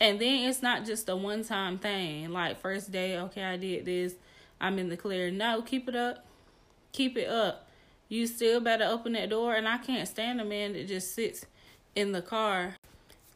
And 0.00 0.20
then 0.20 0.48
it's 0.48 0.62
not 0.62 0.84
just 0.84 1.08
a 1.08 1.16
one 1.16 1.42
time 1.42 1.78
thing. 1.78 2.30
Like, 2.30 2.60
first 2.60 2.92
day, 2.92 3.18
okay, 3.18 3.44
I 3.44 3.56
did 3.56 3.86
this, 3.86 4.14
I'm 4.60 4.78
in 4.78 4.90
the 4.90 4.96
clear. 4.96 5.30
No, 5.30 5.62
keep 5.62 5.88
it 5.88 5.96
up. 5.96 6.24
Keep 6.92 7.16
it 7.16 7.28
up. 7.28 7.68
You 8.08 8.26
still 8.26 8.60
better 8.60 8.84
open 8.84 9.12
that 9.12 9.30
door. 9.30 9.54
And 9.54 9.66
I 9.66 9.78
can't 9.78 10.06
stand 10.06 10.40
a 10.40 10.44
man 10.44 10.74
that 10.74 10.88
just 10.88 11.14
sits 11.14 11.46
in 11.94 12.12
the 12.12 12.22
car 12.22 12.76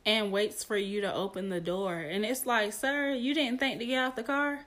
and 0.05 0.31
waits 0.31 0.63
for 0.63 0.77
you 0.77 1.01
to 1.01 1.13
open 1.13 1.49
the 1.49 1.61
door. 1.61 1.97
And 1.97 2.25
it's 2.25 2.47
like, 2.47 2.73
sir, 2.73 3.13
you 3.13 3.35
didn't 3.35 3.59
think 3.59 3.81
to 3.81 3.87
get 3.87 3.99
out 3.99 4.17
the 4.17 4.23
car? 4.23 4.61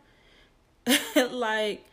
like 1.32 1.86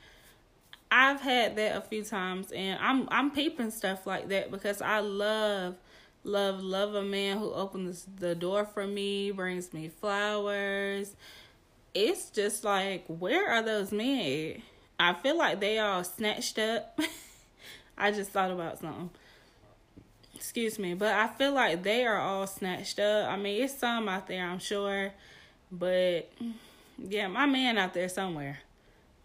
I've 0.91 1.21
had 1.21 1.57
that 1.57 1.77
a 1.77 1.81
few 1.81 2.03
times 2.05 2.53
and 2.53 2.79
I'm 2.81 3.09
I'm 3.11 3.31
peeping 3.31 3.71
stuff 3.71 4.07
like 4.07 4.29
that 4.29 4.51
because 4.51 4.81
I 4.81 5.01
love 5.01 5.77
love 6.25 6.63
love 6.63 6.95
a 6.95 7.03
man 7.03 7.39
who 7.39 7.53
opens 7.53 8.07
the 8.19 8.35
door 8.35 8.65
for 8.65 8.87
me, 8.87 9.31
brings 9.31 9.73
me 9.73 9.89
flowers. 9.89 11.15
It's 11.95 12.31
just 12.31 12.65
like 12.65 13.05
where 13.09 13.51
are 13.51 13.63
those 13.63 13.93
men? 13.93 14.63
I 14.99 15.15
feel 15.15 15.37
like 15.37 15.61
they 15.61 15.79
all 15.79 16.05
snatched 16.05 16.59
up. 16.59 16.99
I 17.99 18.11
just 18.13 18.31
thought 18.31 18.51
about 18.51 18.79
something. 18.79 19.11
Excuse 20.35 20.79
me, 20.79 20.95
but 20.95 21.15
I 21.15 21.29
feel 21.29 21.53
like 21.53 21.83
they 21.83 22.05
are 22.05 22.19
all 22.19 22.47
snatched 22.47 22.99
up. 22.99 23.29
I 23.29 23.37
mean, 23.37 23.63
it's 23.63 23.79
some 23.79 24.09
out 24.09 24.27
there, 24.27 24.45
I'm 24.47 24.59
sure, 24.59 25.13
but 25.73 26.31
yeah, 26.99 27.27
my 27.27 27.47
man 27.47 27.79
out 27.79 27.95
there 27.95 28.09
somewhere 28.09 28.59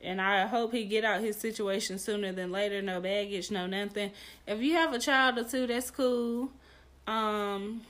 and 0.03 0.21
I 0.21 0.47
hope 0.47 0.71
he 0.71 0.85
get 0.85 1.03
out 1.03 1.21
his 1.21 1.37
situation 1.37 1.99
sooner 1.99 2.31
than 2.31 2.51
later. 2.51 2.81
No 2.81 2.99
baggage, 2.99 3.51
no 3.51 3.67
nothing. 3.67 4.11
If 4.47 4.61
you 4.61 4.73
have 4.73 4.93
a 4.93 4.99
child 4.99 5.37
or 5.37 5.43
two, 5.43 5.67
that's 5.67 5.91
cool. 5.91 6.49
Um, 7.07 7.81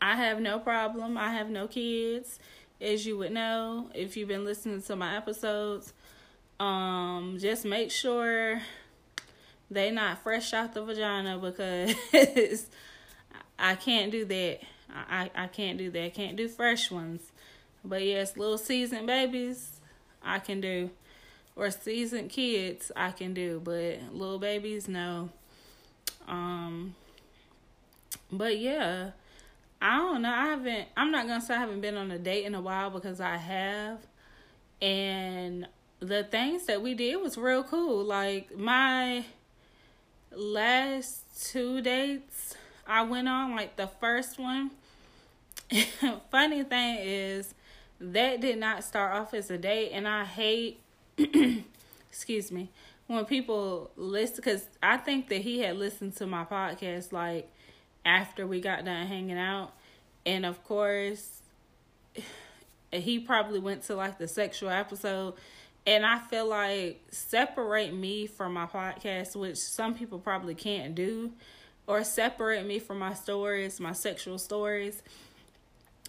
I 0.00 0.16
have 0.16 0.40
no 0.40 0.58
problem. 0.58 1.16
I 1.18 1.32
have 1.32 1.50
no 1.50 1.66
kids, 1.66 2.38
as 2.80 3.06
you 3.06 3.18
would 3.18 3.32
know 3.32 3.90
if 3.94 4.16
you've 4.16 4.28
been 4.28 4.44
listening 4.44 4.82
to 4.82 4.96
my 4.96 5.16
episodes. 5.16 5.92
Um, 6.60 7.36
just 7.40 7.64
make 7.64 7.90
sure 7.90 8.60
they 9.70 9.90
not 9.90 10.22
fresh 10.22 10.52
out 10.52 10.74
the 10.74 10.84
vagina 10.84 11.38
because 11.38 11.94
I 13.58 13.74
can't 13.74 14.12
do 14.12 14.24
that. 14.24 14.60
I, 14.94 15.30
I 15.34 15.46
can't 15.48 15.78
do 15.78 15.90
that. 15.90 16.04
I 16.04 16.10
can't 16.10 16.36
do 16.36 16.48
fresh 16.48 16.90
ones. 16.90 17.22
But 17.84 18.02
yes, 18.02 18.36
little 18.36 18.58
seasoned 18.58 19.06
babies, 19.06 19.80
I 20.22 20.38
can 20.38 20.60
do. 20.60 20.90
Or 21.56 21.70
seasoned 21.70 22.30
kids 22.30 22.90
I 22.96 23.10
can 23.10 23.34
do, 23.34 23.60
but 23.62 24.00
little 24.12 24.38
babies 24.38 24.88
no. 24.88 25.30
Um 26.26 26.94
but 28.32 28.58
yeah. 28.58 29.10
I 29.80 29.98
don't 29.98 30.22
know. 30.22 30.30
I 30.30 30.46
haven't 30.46 30.88
I'm 30.96 31.10
not 31.10 31.26
gonna 31.26 31.40
say 31.40 31.54
I 31.54 31.58
haven't 31.58 31.80
been 31.80 31.96
on 31.96 32.10
a 32.10 32.18
date 32.18 32.44
in 32.44 32.54
a 32.54 32.60
while 32.60 32.90
because 32.90 33.20
I 33.20 33.36
have. 33.36 33.98
And 34.80 35.68
the 36.04 36.24
things 36.24 36.66
that 36.66 36.82
we 36.82 36.94
did 36.94 37.16
was 37.16 37.36
real 37.36 37.62
cool. 37.62 38.04
Like 38.04 38.56
my 38.56 39.24
last 40.32 41.50
two 41.50 41.80
dates 41.80 42.56
I 42.86 43.02
went 43.02 43.28
on, 43.28 43.56
like 43.56 43.76
the 43.76 43.86
first 43.86 44.38
one. 44.38 44.70
funny 46.30 46.62
thing 46.62 46.98
is 47.00 47.54
that 48.00 48.40
did 48.40 48.58
not 48.58 48.84
start 48.84 49.14
off 49.14 49.34
as 49.34 49.50
a 49.50 49.58
date 49.58 49.90
and 49.92 50.06
i 50.06 50.24
hate 50.24 50.80
excuse 52.08 52.52
me 52.52 52.70
when 53.06 53.24
people 53.24 53.90
listen 53.96 54.36
because 54.36 54.66
i 54.82 54.96
think 54.96 55.28
that 55.28 55.40
he 55.40 55.60
had 55.60 55.76
listened 55.76 56.14
to 56.14 56.26
my 56.26 56.44
podcast 56.44 57.12
like 57.12 57.48
after 58.04 58.46
we 58.46 58.60
got 58.60 58.84
done 58.84 59.06
hanging 59.06 59.38
out 59.38 59.72
and 60.26 60.44
of 60.44 60.62
course 60.64 61.40
he 62.92 63.18
probably 63.18 63.58
went 63.58 63.82
to 63.82 63.94
like 63.94 64.18
the 64.18 64.28
sexual 64.28 64.70
episode 64.70 65.34
and 65.86 66.04
i 66.04 66.18
feel 66.18 66.46
like 66.46 67.02
separate 67.10 67.92
me 67.94 68.26
from 68.26 68.52
my 68.52 68.66
podcast 68.66 69.36
which 69.36 69.56
some 69.56 69.94
people 69.94 70.18
probably 70.18 70.54
can't 70.54 70.94
do 70.94 71.30
or 71.86 72.02
separate 72.02 72.66
me 72.66 72.78
from 72.78 72.98
my 72.98 73.14
stories 73.14 73.80
my 73.80 73.92
sexual 73.92 74.38
stories 74.38 75.02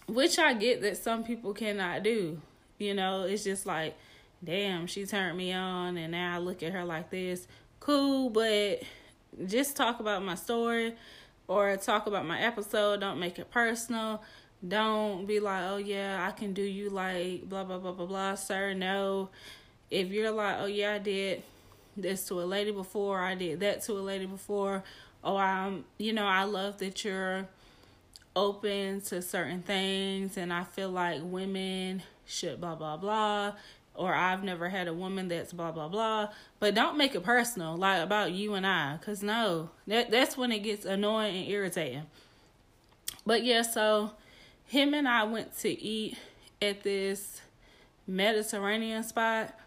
which 0.06 0.38
I 0.38 0.54
get 0.54 0.82
that 0.82 0.96
some 0.96 1.24
people 1.24 1.52
cannot 1.52 2.02
do. 2.02 2.40
You 2.78 2.94
know, 2.94 3.24
it's 3.24 3.44
just 3.44 3.66
like, 3.66 3.96
damn, 4.42 4.86
she 4.86 5.06
turned 5.06 5.36
me 5.36 5.52
on 5.52 5.96
and 5.96 6.12
now 6.12 6.36
I 6.36 6.38
look 6.38 6.62
at 6.62 6.72
her 6.72 6.84
like 6.84 7.10
this. 7.10 7.46
Cool, 7.80 8.30
but 8.30 8.82
just 9.46 9.76
talk 9.76 10.00
about 10.00 10.24
my 10.24 10.34
story 10.34 10.94
or 11.48 11.76
talk 11.76 12.06
about 12.06 12.26
my 12.26 12.40
episode. 12.40 13.00
Don't 13.00 13.18
make 13.18 13.38
it 13.38 13.50
personal. 13.50 14.22
Don't 14.66 15.26
be 15.26 15.40
like, 15.40 15.64
oh 15.64 15.76
yeah, 15.76 16.26
I 16.26 16.32
can 16.32 16.52
do 16.52 16.62
you 16.62 16.90
like 16.90 17.48
blah 17.48 17.64
blah 17.64 17.78
blah 17.78 17.92
blah 17.92 18.06
blah, 18.06 18.34
sir. 18.34 18.74
No. 18.74 19.30
If 19.90 20.08
you're 20.08 20.30
like, 20.30 20.56
oh 20.60 20.66
yeah, 20.66 20.94
I 20.94 20.98
did 20.98 21.42
this 21.96 22.26
to 22.28 22.40
a 22.40 22.44
lady 22.44 22.72
before, 22.72 23.20
I 23.20 23.34
did 23.34 23.60
that 23.60 23.82
to 23.82 23.92
a 23.92 24.00
lady 24.00 24.26
before, 24.26 24.82
oh 25.24 25.36
I'm 25.36 25.84
you 25.98 26.12
know, 26.12 26.26
I 26.26 26.44
love 26.44 26.78
that 26.78 27.04
you're 27.04 27.48
open 28.34 29.00
to 29.00 29.22
certain 29.22 29.62
things 29.62 30.36
and 30.36 30.52
I 30.52 30.64
feel 30.64 30.90
like 30.90 31.20
women 31.22 32.02
should 32.26 32.60
blah 32.60 32.74
blah 32.74 32.96
blah 32.96 33.52
or 33.96 34.14
I've 34.14 34.44
never 34.44 34.68
had 34.68 34.88
a 34.88 34.94
woman 34.94 35.28
that's 35.28 35.52
blah 35.52 35.72
blah 35.72 35.88
blah. 35.88 36.28
But 36.60 36.74
don't 36.74 36.98
make 36.98 37.14
it 37.14 37.22
personal, 37.22 37.76
like 37.76 38.02
about 38.02 38.32
you 38.32 38.54
and 38.54 38.66
I, 38.66 38.98
cause 39.04 39.22
no, 39.22 39.70
that 39.86 40.10
that's 40.10 40.36
when 40.36 40.52
it 40.52 40.60
gets 40.60 40.84
annoying 40.84 41.36
and 41.36 41.48
irritating. 41.48 42.02
But 43.24 43.42
yeah, 43.44 43.62
so 43.62 44.12
him 44.66 44.94
and 44.94 45.08
I 45.08 45.24
went 45.24 45.56
to 45.58 45.68
eat 45.68 46.16
at 46.60 46.82
this 46.82 47.40
Mediterranean 48.06 49.02
spot. 49.02 49.58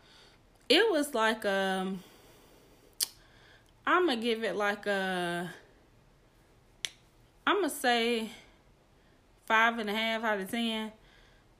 It 0.69 0.91
was 0.91 1.15
like 1.15 1.45
um, 1.45 2.03
I'm 3.87 4.05
gonna 4.05 4.21
give 4.21 4.43
it 4.43 4.55
like 4.55 4.85
a, 4.85 5.49
I'm 7.47 7.55
gonna 7.55 7.69
say 7.71 8.29
five 9.47 9.79
and 9.79 9.89
a 9.89 9.93
half 9.93 10.23
out 10.23 10.39
of 10.39 10.51
ten. 10.51 10.91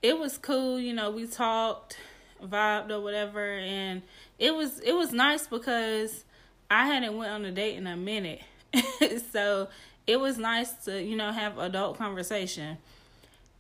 It 0.03 0.17
was 0.19 0.37
cool, 0.37 0.79
you 0.79 0.93
know, 0.93 1.09
we 1.09 1.25
talked, 1.25 1.97
vibed 2.41 2.91
or 2.91 3.01
whatever, 3.01 3.57
and 3.57 4.03
it 4.37 4.53
was 4.53 4.79
it 4.81 4.93
was 4.93 5.11
nice 5.11 5.47
because 5.47 6.23
I 6.69 6.85
hadn't 6.85 7.17
went 7.17 7.31
on 7.31 7.45
a 7.45 7.51
date 7.51 7.77
in 7.77 7.87
a 7.87 7.97
minute. 7.97 8.43
so 9.31 9.69
it 10.05 10.19
was 10.19 10.37
nice 10.37 10.71
to, 10.85 11.01
you 11.01 11.15
know, 11.15 11.31
have 11.31 11.57
adult 11.57 11.97
conversation. 11.97 12.77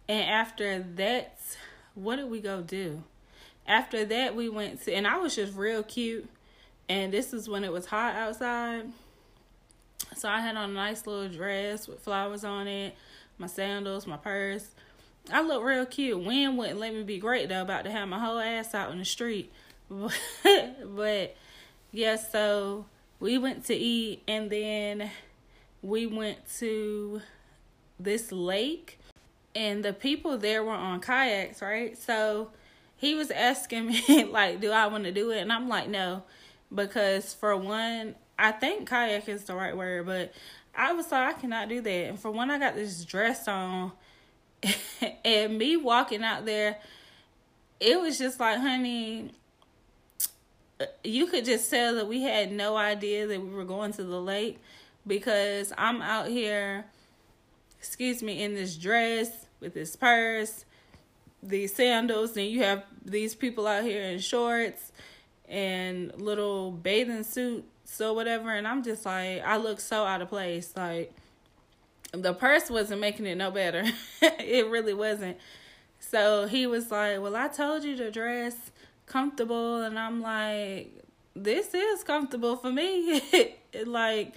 And 0.07 0.29
after 0.29 0.83
that, 0.95 1.39
what 1.95 2.17
did 2.17 2.29
we 2.29 2.39
go 2.39 2.61
do? 2.61 3.03
After 3.67 4.05
that, 4.05 4.35
we 4.35 4.49
went 4.49 4.81
to, 4.83 4.93
and 4.93 5.07
I 5.07 5.17
was 5.17 5.35
just 5.35 5.55
real 5.55 5.83
cute. 5.83 6.27
And 6.87 7.13
this 7.13 7.33
is 7.33 7.47
when 7.47 7.63
it 7.63 7.71
was 7.71 7.85
hot 7.85 8.15
outside. 8.15 8.91
So 10.15 10.27
I 10.27 10.39
had 10.39 10.55
on 10.55 10.71
a 10.71 10.73
nice 10.73 11.05
little 11.05 11.29
dress 11.29 11.87
with 11.87 11.99
flowers 11.99 12.43
on 12.43 12.67
it, 12.67 12.95
my 13.37 13.47
sandals, 13.47 14.07
my 14.07 14.17
purse. 14.17 14.69
I 15.31 15.41
look 15.41 15.63
real 15.63 15.85
cute. 15.85 16.23
Wind 16.23 16.57
wouldn't 16.57 16.79
let 16.79 16.93
me 16.93 17.03
be 17.03 17.19
great 17.19 17.49
though, 17.49 17.61
about 17.61 17.85
to 17.85 17.91
have 17.91 18.07
my 18.07 18.19
whole 18.19 18.39
ass 18.39 18.73
out 18.73 18.91
in 18.91 18.97
the 18.97 19.05
street. 19.05 19.51
but 19.89 21.35
yeah, 21.91 22.15
so 22.15 22.85
we 23.19 23.37
went 23.37 23.65
to 23.65 23.75
eat 23.75 24.23
and 24.27 24.49
then 24.49 25.11
we 25.81 26.07
went 26.07 26.37
to 26.57 27.21
this 27.99 28.31
lake 28.31 28.99
and 29.55 29.83
the 29.83 29.93
people 29.93 30.37
there 30.37 30.63
were 30.63 30.71
on 30.71 31.01
kayaks, 31.01 31.61
right? 31.61 31.97
So 31.97 32.49
he 32.99 33.15
was 33.15 33.31
asking 33.31 33.87
me 33.87 34.25
like, 34.31 34.59
"Do 34.59 34.71
I 34.71 34.87
want 34.87 35.05
to 35.05 35.11
do 35.11 35.31
it?" 35.31 35.39
And 35.39 35.51
I'm 35.51 35.67
like, 35.67 35.89
"No." 35.89 36.23
Because 36.73 37.33
for 37.33 37.57
one, 37.57 38.13
I 38.37 38.51
think 38.51 38.87
kayak 38.87 39.27
is 39.27 39.45
the 39.45 39.55
right 39.55 39.75
word, 39.75 40.05
but 40.05 40.33
I 40.75 40.93
was 40.93 41.11
like, 41.11 41.35
I 41.35 41.39
cannot 41.39 41.69
do 41.69 41.81
that. 41.81 41.89
And 41.89 42.19
for 42.19 42.29
one, 42.29 42.51
I 42.51 42.59
got 42.59 42.75
this 42.75 43.03
dress 43.03 43.47
on, 43.47 43.91
and 45.25 45.57
me 45.57 45.77
walking 45.77 46.23
out 46.23 46.45
there, 46.45 46.77
it 47.79 47.99
was 47.99 48.17
just 48.17 48.39
like, 48.39 48.59
honey, 48.59 49.31
uh, 50.79 50.85
you 51.03 51.27
could 51.27 51.45
just 51.45 51.69
tell 51.69 51.95
that 51.95 52.07
we 52.07 52.21
had 52.21 52.51
no 52.51 52.77
idea 52.77 53.27
that 53.27 53.41
we 53.41 53.49
were 53.49 53.65
going 53.65 53.91
to 53.93 54.03
the 54.03 54.21
lake 54.21 54.59
because 55.07 55.73
I'm 55.77 56.01
out 56.01 56.27
here, 56.27 56.85
excuse 57.79 58.21
me, 58.21 58.43
in 58.43 58.53
this 58.53 58.75
dress 58.75 59.47
with 59.59 59.73
this 59.73 59.95
purse, 59.95 60.65
these 61.41 61.75
sandals, 61.75 62.35
and 62.37 62.47
you 62.47 62.63
have 62.63 62.83
these 63.03 63.35
people 63.35 63.67
out 63.67 63.83
here 63.83 64.03
in 64.03 64.19
shorts 64.19 64.91
and 65.47 66.13
little 66.19 66.71
bathing 66.71 67.23
suits 67.23 67.99
or 68.01 68.13
whatever, 68.13 68.51
and 68.51 68.67
I'm 68.67 68.83
just 68.83 69.05
like, 69.05 69.43
I 69.43 69.57
look 69.57 69.79
so 69.79 70.03
out 70.05 70.21
of 70.21 70.29
place. 70.29 70.73
Like, 70.75 71.13
the 72.11 72.33
purse 72.33 72.69
wasn't 72.69 73.01
making 73.01 73.25
it 73.25 73.35
no 73.35 73.51
better. 73.51 73.83
it 74.21 74.67
really 74.67 74.93
wasn't. 74.93 75.37
So 75.99 76.47
he 76.47 76.65
was 76.65 76.91
like, 76.91 77.21
Well, 77.21 77.35
I 77.35 77.47
told 77.47 77.83
you 77.83 77.95
to 77.97 78.09
dress 78.09 78.71
comfortable 79.05 79.81
and 79.81 79.97
I'm 79.97 80.21
like 80.21 80.93
this 81.35 81.73
is 81.73 82.03
comfortable 82.03 82.55
for 82.55 82.71
me. 82.71 83.21
like 83.85 84.33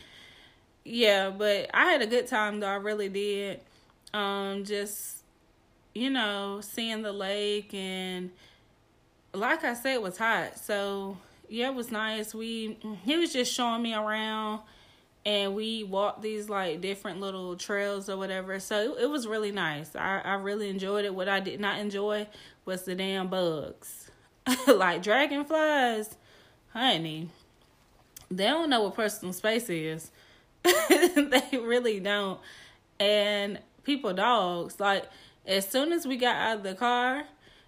yeah, 0.85 1.31
but 1.31 1.71
I 1.73 1.93
had 1.93 2.03
a 2.03 2.07
good 2.07 2.27
time 2.27 2.61
though. 2.61 2.69
I 2.69 2.75
really 2.75 3.09
did. 3.09 3.61
Um 4.13 4.65
just 4.65 5.22
you 5.95 6.11
know, 6.11 6.61
seeing 6.63 7.03
the 7.03 7.13
lake 7.13 7.75
and 7.75 8.31
like 9.35 9.65
I 9.65 9.75
said 9.75 9.95
it 9.95 10.03
was 10.03 10.19
hot. 10.19 10.59
So, 10.59 11.17
yeah, 11.49 11.69
it 11.69 11.75
was 11.75 11.91
nice. 11.91 12.35
We 12.35 12.79
he 13.05 13.17
was 13.17 13.33
just 13.33 13.53
showing 13.53 13.83
me 13.83 13.95
around 13.95 14.61
and 15.25 15.55
we 15.55 15.85
walked 15.85 16.23
these 16.23 16.49
like 16.49 16.81
different 16.81 17.21
little 17.21 17.57
trails 17.57 18.09
or 18.09 18.17
whatever. 18.17 18.59
So 18.61 18.95
it, 18.95 19.05
it 19.05 19.11
was 19.11 19.27
really 19.27 19.53
nice. 19.53 19.95
I 19.95 20.21
I 20.25 20.35
really 20.35 20.69
enjoyed 20.69 21.05
it. 21.05 21.15
What 21.15 21.29
I 21.29 21.41
did 21.41 21.61
not 21.61 21.79
enjoy 21.79 22.27
was 22.65 22.83
the 22.85 22.95
damn 22.95 23.29
bugs. 23.29 24.11
like 24.67 25.03
dragonflies, 25.03 26.17
honey, 26.73 27.29
they 28.31 28.47
don't 28.47 28.71
know 28.71 28.83
what 28.83 28.95
personal 28.95 29.33
space 29.33 29.69
is. 29.69 30.11
they 30.63 31.59
really 31.59 32.01
don't. 32.01 32.41
And 32.99 33.61
people 33.85 34.13
dogs, 34.13 34.81
like 34.81 35.05
as 35.47 35.69
soon 35.69 35.93
as 35.93 36.07
we 36.07 36.17
got 36.17 36.37
out 36.37 36.57
of 36.59 36.63
the 36.63 36.75
car, 36.75 37.25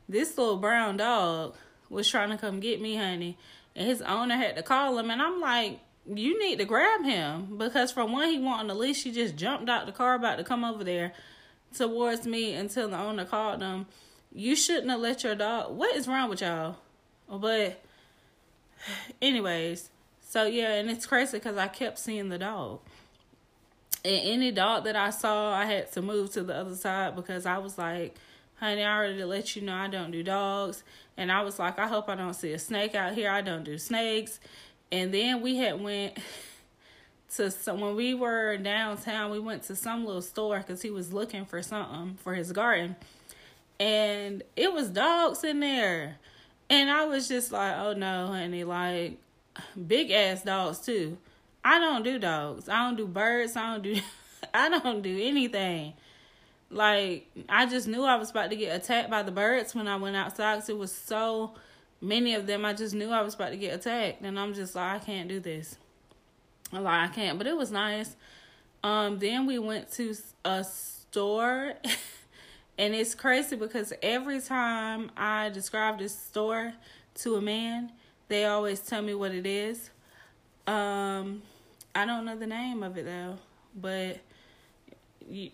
this 0.09 0.37
little 0.39 0.57
brown 0.57 0.97
dog 0.97 1.55
was 1.89 2.09
trying 2.09 2.31
to 2.31 2.37
come 2.37 2.61
get 2.61 2.81
me, 2.81 2.97
honey. 2.97 3.37
And 3.77 3.89
his 3.89 4.03
owner 4.03 4.37
had 4.37 4.57
to 4.57 4.63
call 4.63 4.99
him 4.99 5.11
and 5.11 5.21
I'm 5.21 5.41
like, 5.41 5.81
you 6.07 6.39
need 6.39 6.59
to 6.59 6.65
grab 6.65 7.03
him 7.03 7.57
because 7.57 7.91
from 7.91 8.13
when 8.13 8.31
he 8.31 8.39
wanted 8.39 8.71
the 8.71 8.75
leash, 8.75 9.03
he 9.03 9.11
just 9.11 9.37
jumped 9.37 9.69
out 9.69 9.87
the 9.87 9.93
car 9.93 10.15
about 10.15 10.37
to 10.37 10.45
come 10.45 10.65
over 10.65 10.85
there 10.85 11.13
towards 11.75 12.27
me 12.27 12.53
until 12.53 12.89
the 12.89 12.99
owner 12.99 13.25
called 13.25 13.63
him 13.63 13.87
you 14.35 14.57
shouldn't 14.57 14.91
have 14.91 15.01
let 15.01 15.23
your 15.23 15.37
dog. 15.37 15.77
What 15.77 15.95
is 15.95 16.09
wrong 16.09 16.29
with 16.29 16.41
y'all? 16.41 16.77
But, 17.31 17.81
anyways, 19.23 19.91
so 20.21 20.45
yeah, 20.45 20.73
and 20.73 20.91
it's 20.91 21.07
crazy 21.07 21.39
because 21.39 21.57
I 21.57 21.69
kept 21.69 21.99
seeing 21.99 22.29
the 22.29 22.39
dog. 22.39 22.81
And 24.05 24.21
any 24.23 24.51
dog 24.51 24.85
that 24.85 24.97
I 24.97 25.11
saw, 25.11 25.53
I 25.53 25.65
had 25.65 25.93
to 25.93 26.03
move 26.03 26.33
to 26.33 26.43
the 26.43 26.55
other 26.55 26.75
side 26.75 27.17
because 27.17 27.47
I 27.47 27.59
was 27.59 27.79
like, 27.79 28.17
honey, 28.57 28.85
I 28.85 28.97
already 28.97 29.25
let 29.25 29.57
you 29.57 29.63
know 29.63 29.75
I 29.75 29.89
don't 29.89 30.11
do 30.11 30.23
dogs. 30.23 30.83
And 31.17 31.33
I 31.33 31.43
was 31.43 31.59
like, 31.59 31.79
I 31.79 31.87
hope 31.87 32.09
I 32.09 32.15
don't 32.15 32.35
see 32.35 32.53
a 32.53 32.59
snake 32.59 32.95
out 32.95 33.15
here. 33.15 33.31
I 33.31 33.41
don't 33.41 33.65
do 33.65 33.79
snakes. 33.79 34.41
And 34.93 35.13
then 35.13 35.41
we 35.41 35.57
had 35.57 35.81
went 35.81 36.19
to 37.37 37.51
some, 37.51 37.81
when 37.81 37.97
we 37.97 38.15
were 38.15 38.57
downtown, 38.59 39.31
we 39.31 39.41
went 39.41 39.63
to 39.65 39.77
some 39.77 40.05
little 40.05 40.23
store 40.23 40.59
because 40.59 40.83
he 40.83 40.91
was 40.91 41.13
looking 41.13 41.47
for 41.47 41.63
something 41.63 42.19
for 42.23 42.35
his 42.35 42.53
garden 42.53 42.97
and 43.81 44.43
it 44.57 44.73
was 44.73 44.89
dogs 44.89 45.45
in 45.45 45.61
there. 45.61 46.19
And 46.71 46.91
I 46.91 47.05
was 47.05 47.29
just 47.29 47.53
like, 47.53 47.77
oh 47.77 47.93
no, 47.93 48.29
honey, 48.29 48.65
like 48.65 49.19
big 49.87 50.11
ass 50.11 50.43
dogs 50.43 50.79
too. 50.81 51.19
I 51.65 51.79
don't 51.79 52.03
do 52.03 52.19
dogs. 52.19 52.69
I 52.69 52.85
don't 52.85 52.97
do 52.97 53.07
birds. 53.07 53.57
I 53.57 53.73
don't 53.73 53.83
do 53.83 54.01
I 54.55 54.69
don't 54.69 55.03
do 55.03 55.19
anything. 55.21 55.95
Like 56.71 57.29
I 57.49 57.67
just 57.67 57.89
knew 57.89 58.05
I 58.05 58.17
was 58.17 58.31
about 58.31 58.51
to 58.51 58.57
get 58.57 58.77
attacked 58.77 59.11
by 59.11 59.23
the 59.23 59.33
birds 59.33 59.75
when 59.75 59.89
I 59.89 59.97
went 59.97 60.17
outside 60.17 60.61
cuz 60.61 60.69
it 60.69 60.79
was 60.79 60.93
so 60.95 61.55
many 62.01 62.35
of 62.35 62.47
them. 62.47 62.65
I 62.65 62.75
just 62.75 62.95
knew 62.95 63.11
I 63.11 63.23
was 63.23 63.35
about 63.35 63.51
to 63.51 63.57
get 63.57 63.75
attacked 63.75 64.23
and 64.23 64.39
I'm 64.39 64.55
just 64.55 64.75
like 64.75 65.03
I 65.03 65.05
can't 65.05 65.29
do 65.29 65.41
this. 65.41 65.77
Like 66.73 67.11
I 67.11 67.13
can't, 67.13 67.39
but 67.39 67.47
it 67.47 67.57
was 67.57 67.71
nice. 67.71 68.17
Um 68.83 69.19
then 69.19 69.47
we 69.47 69.59
went 69.59 69.91
to 69.93 70.15
a 70.45 70.65
store 70.65 71.75
And 72.77 72.95
it's 72.95 73.15
crazy 73.15 73.55
because 73.57 73.93
every 74.03 74.41
time 74.41 75.11
I 75.17 75.51
describe 75.51 75.99
this 75.99 76.17
store 76.19 76.73
to 77.17 77.37
a 77.37 77.41
man, 77.41 77.93
they 78.29 78.47
always 78.47 78.81
tell 78.81 79.01
me 79.01 79.15
what 79.15 79.33
it 79.33 79.47
is. 79.47 79.91
Um, 80.67 81.43
I 81.95 82.07
don't 82.07 82.25
know 82.25 82.37
the 82.37 82.47
name 82.47 82.83
of 82.83 82.97
it 82.97 83.05
though, 83.05 83.39
but 83.75 84.21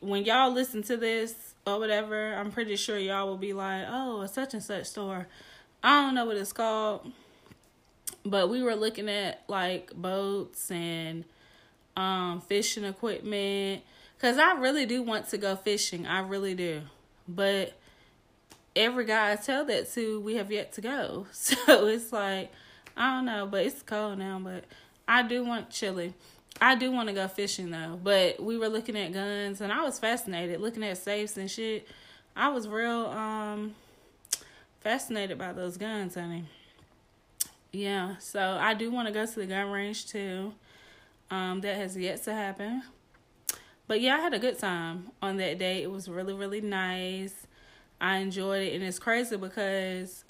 when 0.01 0.25
y'all 0.25 0.53
listen 0.53 0.83
to 0.85 0.97
this 0.97 1.55
or 1.67 1.79
whatever, 1.79 2.35
I'm 2.35 2.51
pretty 2.51 2.77
sure 2.77 2.99
y'all 2.99 3.27
will 3.27 3.37
be 3.37 3.53
like, 3.53 3.85
"Oh, 3.89 4.23
a 4.23 4.29
such 4.29 4.55
and 4.55 4.63
such 4.63 4.87
store." 4.87 5.29
I 5.83 6.03
don't 6.03 6.15
know 6.15 6.25
what 6.25 6.37
it's 6.37 6.53
called, 6.53 7.11
but 8.25 8.49
we 8.49 8.63
were 8.63 8.75
looking 8.75 9.09
at 9.09 9.43
like 9.49 9.93
boats 9.95 10.71
and 10.71 11.25
um 11.97 12.41
fishing 12.41 12.85
equipment 12.85 13.83
cuz 14.19 14.39
I 14.39 14.53
really 14.53 14.87
do 14.87 15.03
want 15.03 15.29
to 15.31 15.39
go 15.39 15.57
fishing. 15.57 16.07
I 16.07 16.21
really 16.21 16.55
do. 16.55 16.83
But 17.29 17.75
every 18.75 19.05
guy 19.05 19.33
I 19.33 19.37
tell 19.37 19.65
that 19.67 19.93
to, 19.95 20.21
we 20.21 20.37
have 20.37 20.51
yet 20.51 20.73
to 20.73 20.81
go. 20.81 21.27
So 21.33 21.87
it's 21.87 22.13
like, 22.13 22.51
I 22.97 23.17
don't 23.17 23.27
know, 23.27 23.47
but 23.47 23.67
it's 23.67 23.83
cold 23.83 24.19
now. 24.19 24.41
But 24.43 24.65
I 25.11 25.25
do 25.25 25.45
want 25.45 25.71
chili. 25.71 26.15
I 26.61 26.77
do 26.77 26.93
want 26.93 27.09
to 27.09 27.15
go 27.15 27.27
fishing 27.27 27.73
though. 27.73 27.99
But 28.01 28.41
we 28.41 28.57
were 28.57 28.69
looking 28.69 28.97
at 28.97 29.13
guns 29.13 29.61
and 29.61 29.73
I 29.73 29.83
was 29.83 29.99
fascinated 29.99 30.61
looking 30.61 30.85
at 30.85 30.99
safes 30.99 31.37
and 31.37 31.51
shit. 31.51 31.89
I 32.37 32.51
was 32.51 32.69
real 32.69 33.07
um 33.07 33.75
fascinated 34.83 35.37
by 35.37 35.53
those 35.53 35.77
guns, 35.77 36.15
honey. 36.15 36.45
Yeah, 37.73 38.19
so 38.19 38.57
I 38.61 38.75
do 38.75 38.93
want 38.93 39.09
to 39.09 39.13
go 39.13 39.27
to 39.27 39.35
the 39.35 39.47
gun 39.47 39.73
range 39.73 40.07
too. 40.07 40.55
Um, 41.29 41.61
that 41.63 41.77
has 41.77 41.97
yet 41.97 42.23
to 42.25 42.33
happen. 42.33 42.83
But 43.89 44.01
yeah, 44.01 44.15
I 44.15 44.21
had 44.21 44.33
a 44.33 44.39
good 44.39 44.61
time 44.61 45.11
on 45.21 45.39
that 45.39 45.59
day. 45.59 45.83
It 45.83 45.91
was 45.91 46.09
really, 46.09 46.35
really 46.35 46.61
nice. 46.61 47.35
I 48.01 48.19
enjoyed 48.19 48.63
it. 48.63 48.75
And 48.75 48.85
it's 48.85 49.01
crazy 49.01 49.37
because 49.37 50.25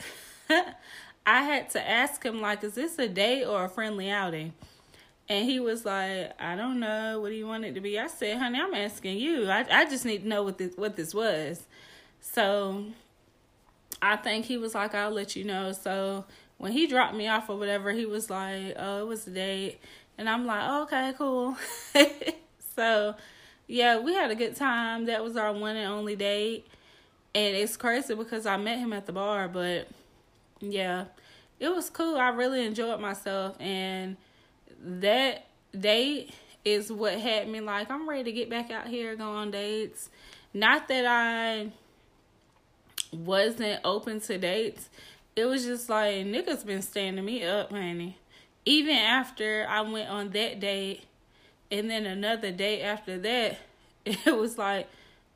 I 1.26 1.42
had 1.42 1.70
to 1.70 1.88
ask 1.88 2.22
him, 2.24 2.40
like, 2.40 2.64
is 2.64 2.74
this 2.74 2.98
a 2.98 3.08
date 3.08 3.44
or 3.44 3.64
a 3.64 3.68
friendly 3.68 4.10
outing? 4.10 4.52
And 5.28 5.48
he 5.48 5.60
was 5.60 5.84
like, 5.84 6.32
I 6.40 6.56
don't 6.56 6.80
know. 6.80 7.20
What 7.20 7.28
do 7.28 7.34
you 7.36 7.46
want 7.46 7.64
it 7.64 7.74
to 7.74 7.80
be? 7.80 7.98
I 7.98 8.08
said, 8.08 8.38
honey, 8.38 8.60
I'm 8.60 8.74
asking 8.74 9.18
you. 9.18 9.48
I, 9.48 9.64
I 9.70 9.84
just 9.84 10.04
need 10.04 10.22
to 10.22 10.28
know 10.28 10.42
what 10.42 10.58
this, 10.58 10.76
what 10.76 10.96
this 10.96 11.14
was. 11.14 11.62
So 12.20 12.86
I 14.02 14.16
think 14.16 14.46
he 14.46 14.56
was 14.56 14.74
like, 14.74 14.94
I'll 14.94 15.12
let 15.12 15.36
you 15.36 15.44
know. 15.44 15.70
So 15.72 16.24
when 16.58 16.72
he 16.72 16.86
dropped 16.86 17.14
me 17.14 17.28
off 17.28 17.48
or 17.48 17.56
whatever, 17.56 17.92
he 17.92 18.06
was 18.06 18.28
like, 18.28 18.74
oh, 18.76 19.02
it 19.02 19.06
was 19.06 19.26
a 19.26 19.30
date. 19.30 19.78
And 20.18 20.28
I'm 20.28 20.46
like, 20.46 20.62
oh, 20.64 20.82
okay, 20.82 21.14
cool. 21.16 21.56
so 22.74 23.14
yeah, 23.68 24.00
we 24.00 24.12
had 24.14 24.32
a 24.32 24.34
good 24.34 24.56
time. 24.56 25.06
That 25.06 25.22
was 25.22 25.36
our 25.36 25.52
one 25.52 25.76
and 25.76 25.92
only 25.92 26.16
date. 26.16 26.66
And 27.34 27.56
it's 27.56 27.76
crazy 27.76 28.16
because 28.16 28.46
I 28.46 28.56
met 28.56 28.80
him 28.80 28.92
at 28.92 29.06
the 29.06 29.12
bar, 29.12 29.46
but 29.46 29.86
yeah, 30.60 31.06
it 31.58 31.68
was 31.68 31.90
cool. 31.90 32.16
I 32.16 32.28
really 32.28 32.64
enjoyed 32.64 33.00
myself. 33.00 33.60
And 33.60 34.16
that 34.82 35.46
date, 35.78 36.32
is 36.64 36.92
what 36.92 37.18
had 37.18 37.48
me 37.48 37.60
like, 37.60 37.90
I'm 37.90 38.08
ready 38.08 38.24
to 38.24 38.32
get 38.32 38.50
back 38.50 38.70
out 38.70 38.88
here, 38.88 39.16
go 39.16 39.30
on 39.30 39.50
dates. 39.50 40.10
Not 40.52 40.88
that 40.88 41.06
I 41.06 41.70
wasn't 43.12 43.80
open 43.84 44.20
to 44.20 44.38
dates. 44.38 44.88
It 45.36 45.44
was 45.44 45.64
just 45.64 45.88
like 45.88 46.26
niggas 46.26 46.66
been 46.66 46.82
standing 46.82 47.24
me 47.24 47.44
up, 47.44 47.70
honey. 47.70 48.18
Even 48.64 48.96
after 48.96 49.66
I 49.68 49.80
went 49.80 50.10
on 50.10 50.30
that 50.30 50.60
date 50.60 51.04
and 51.70 51.88
then 51.88 52.04
another 52.04 52.50
day 52.50 52.82
after 52.82 53.18
that, 53.18 53.58
it 54.04 54.36
was 54.36 54.58
like 54.58 54.88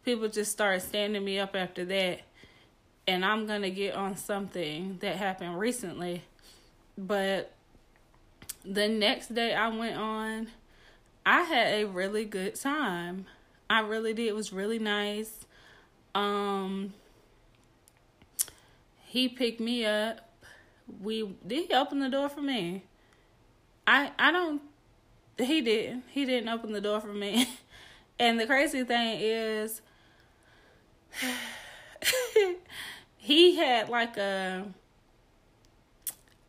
people 0.05 0.29
just 0.29 0.53
started 0.53 0.81
standing 0.81 1.25
me 1.25 1.39
up 1.39 1.57
after 1.57 1.85
that. 1.87 2.21
And 3.07 3.25
I'm 3.25 3.47
gonna 3.47 3.71
get 3.71 3.95
on 3.95 4.17
something 4.17 4.99
that 5.01 5.17
happened 5.17 5.59
recently. 5.59 6.23
But 6.97 7.53
the 8.64 8.88
next 8.88 9.35
day 9.35 9.55
I 9.55 9.69
went 9.69 9.97
on, 9.97 10.49
I 11.27 11.43
had 11.43 11.75
a 11.75 11.85
really 11.85 12.25
good 12.25 12.55
time. 12.55 13.27
I 13.69 13.81
really 13.81 14.14
did. 14.14 14.27
It 14.27 14.35
was 14.35 14.53
really 14.53 14.79
nice. 14.79 15.45
Um 16.14 16.95
he 19.07 19.29
picked 19.29 19.61
me 19.61 19.85
up. 19.85 20.29
We 21.01 21.37
did 21.47 21.69
he 21.69 21.75
open 21.75 22.01
the 22.01 22.09
door 22.09 22.29
for 22.29 22.40
me? 22.43 22.85
I 23.87 24.12
I 24.19 24.33
don't 24.33 24.62
he 25.38 25.61
didn't. 25.61 26.05
He 26.11 26.25
didn't 26.25 26.49
open 26.49 26.73
the 26.73 26.81
door 26.81 27.01
for 27.01 27.12
me. 27.12 27.49
and 28.19 28.38
the 28.40 28.47
crazy 28.47 28.85
thing 28.85 29.19
is 29.21 29.83
he 33.25 33.57
had 33.57 33.89
like 33.89 34.19
a 34.19 34.67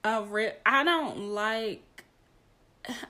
a 0.04 0.24
re- 0.24 0.54
I 0.66 0.84
don't 0.84 1.30
like 1.34 1.82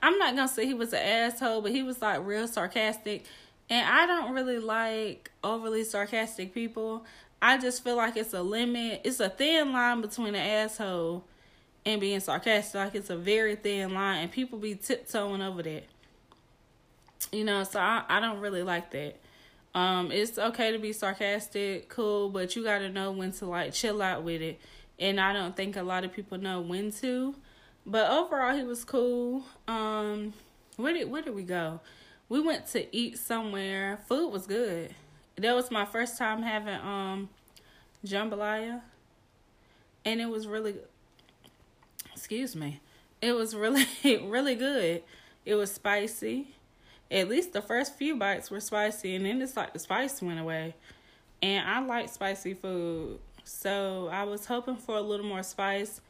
I'm 0.04 0.20
not 0.20 0.36
gonna 0.36 0.48
say 0.48 0.68
he 0.68 0.76
was 0.76 0.94
an 0.94 1.00
asshole, 1.00 1.62
but 1.62 1.72
he 1.72 1.82
was 1.82 2.00
like 2.00 2.24
real 2.24 2.48
sarcastic. 2.48 3.26
And 3.68 3.86
I 3.88 4.06
don't 4.06 4.34
really 4.34 4.60
like 4.60 5.32
overly 5.44 5.84
sarcastic 5.84 6.54
people. 6.54 7.06
I 7.42 7.58
just 7.58 7.84
feel 7.84 7.96
like 7.96 8.16
it's 8.16 8.34
a 8.36 8.44
limit. 8.44 9.02
It's 9.04 9.20
a 9.20 9.30
thin 9.30 9.74
line 9.74 10.02
between 10.02 10.36
an 10.36 10.36
asshole 10.36 11.26
and 11.86 12.00
being 12.00 12.20
sarcastic. 12.20 12.76
Like 12.76 12.94
it's 12.96 13.10
a 13.10 13.18
very 13.18 13.56
thin 13.56 13.96
line, 13.96 14.22
and 14.22 14.32
people 14.32 14.60
be 14.60 14.76
tiptoeing 14.76 15.42
over 15.42 15.64
that. 15.64 15.86
You 17.32 17.44
know, 17.44 17.64
so 17.64 17.80
I, 17.80 18.04
I 18.08 18.20
don't 18.20 18.40
really 18.40 18.62
like 18.62 18.92
that. 18.92 19.16
Um, 19.76 20.10
it's 20.10 20.38
okay 20.38 20.72
to 20.72 20.80
be 20.80 20.94
sarcastic, 20.94 21.90
cool, 21.90 22.30
but 22.30 22.56
you 22.56 22.64
got 22.64 22.80
to 22.80 22.90
know 22.90 23.12
when 23.12 23.34
to 23.34 23.46
like 23.46 23.74
chill 23.74 24.02
out 24.02 24.24
with 24.24 24.42
it. 24.42 24.60
And 24.98 25.20
I 25.20 25.34
don't 25.34 25.54
think 25.56 25.76
a 25.76 25.84
lot 25.84 26.06
of 26.06 26.14
people 26.14 26.38
know 26.38 26.62
when 26.62 26.92
to. 26.94 27.36
But 27.86 28.10
overall, 28.10 28.56
he 28.56 28.64
was 28.64 28.86
cool. 28.86 29.44
Um, 29.68 30.34
where 30.78 30.94
did 30.94 31.12
where 31.12 31.22
did 31.22 31.36
we 31.36 31.44
go? 31.44 31.82
We 32.30 32.40
went 32.40 32.68
to 32.68 32.96
eat 32.96 33.18
somewhere. 33.20 34.00
Food 34.08 34.32
was 34.32 34.48
good. 34.48 34.96
That 35.36 35.54
was 35.54 35.70
my 35.70 35.84
first 35.84 36.18
time 36.18 36.42
having 36.42 36.76
um 36.76 37.30
jambalaya, 38.06 38.82
and 40.06 40.22
it 40.22 40.30
was 40.30 40.48
really 40.48 40.76
excuse 42.14 42.56
me. 42.56 42.80
It 43.22 43.34
was 43.34 43.54
really 43.54 43.86
really 44.24 44.56
good. 44.56 45.04
It 45.46 45.56
was 45.56 45.72
spicy. 45.72 46.56
At 47.12 47.30
least 47.30 47.54
the 47.54 47.62
first 47.62 47.96
few 47.96 48.16
bites 48.16 48.50
were 48.50 48.60
spicy, 48.60 49.16
and 49.16 49.26
then 49.26 49.42
it's 49.42 49.56
like 49.56 49.74
the 49.74 49.80
spice 49.80 50.22
went 50.22 50.40
away. 50.40 50.76
And 51.42 51.68
I 51.68 51.80
like 51.80 52.10
spicy 52.10 52.54
food, 52.54 53.20
so 53.44 54.10
I 54.12 54.24
was 54.24 54.46
hoping 54.46 54.78
for 54.78 54.96
a 54.96 55.02
little 55.02 55.26
more 55.26 55.44
spice. 55.44 56.02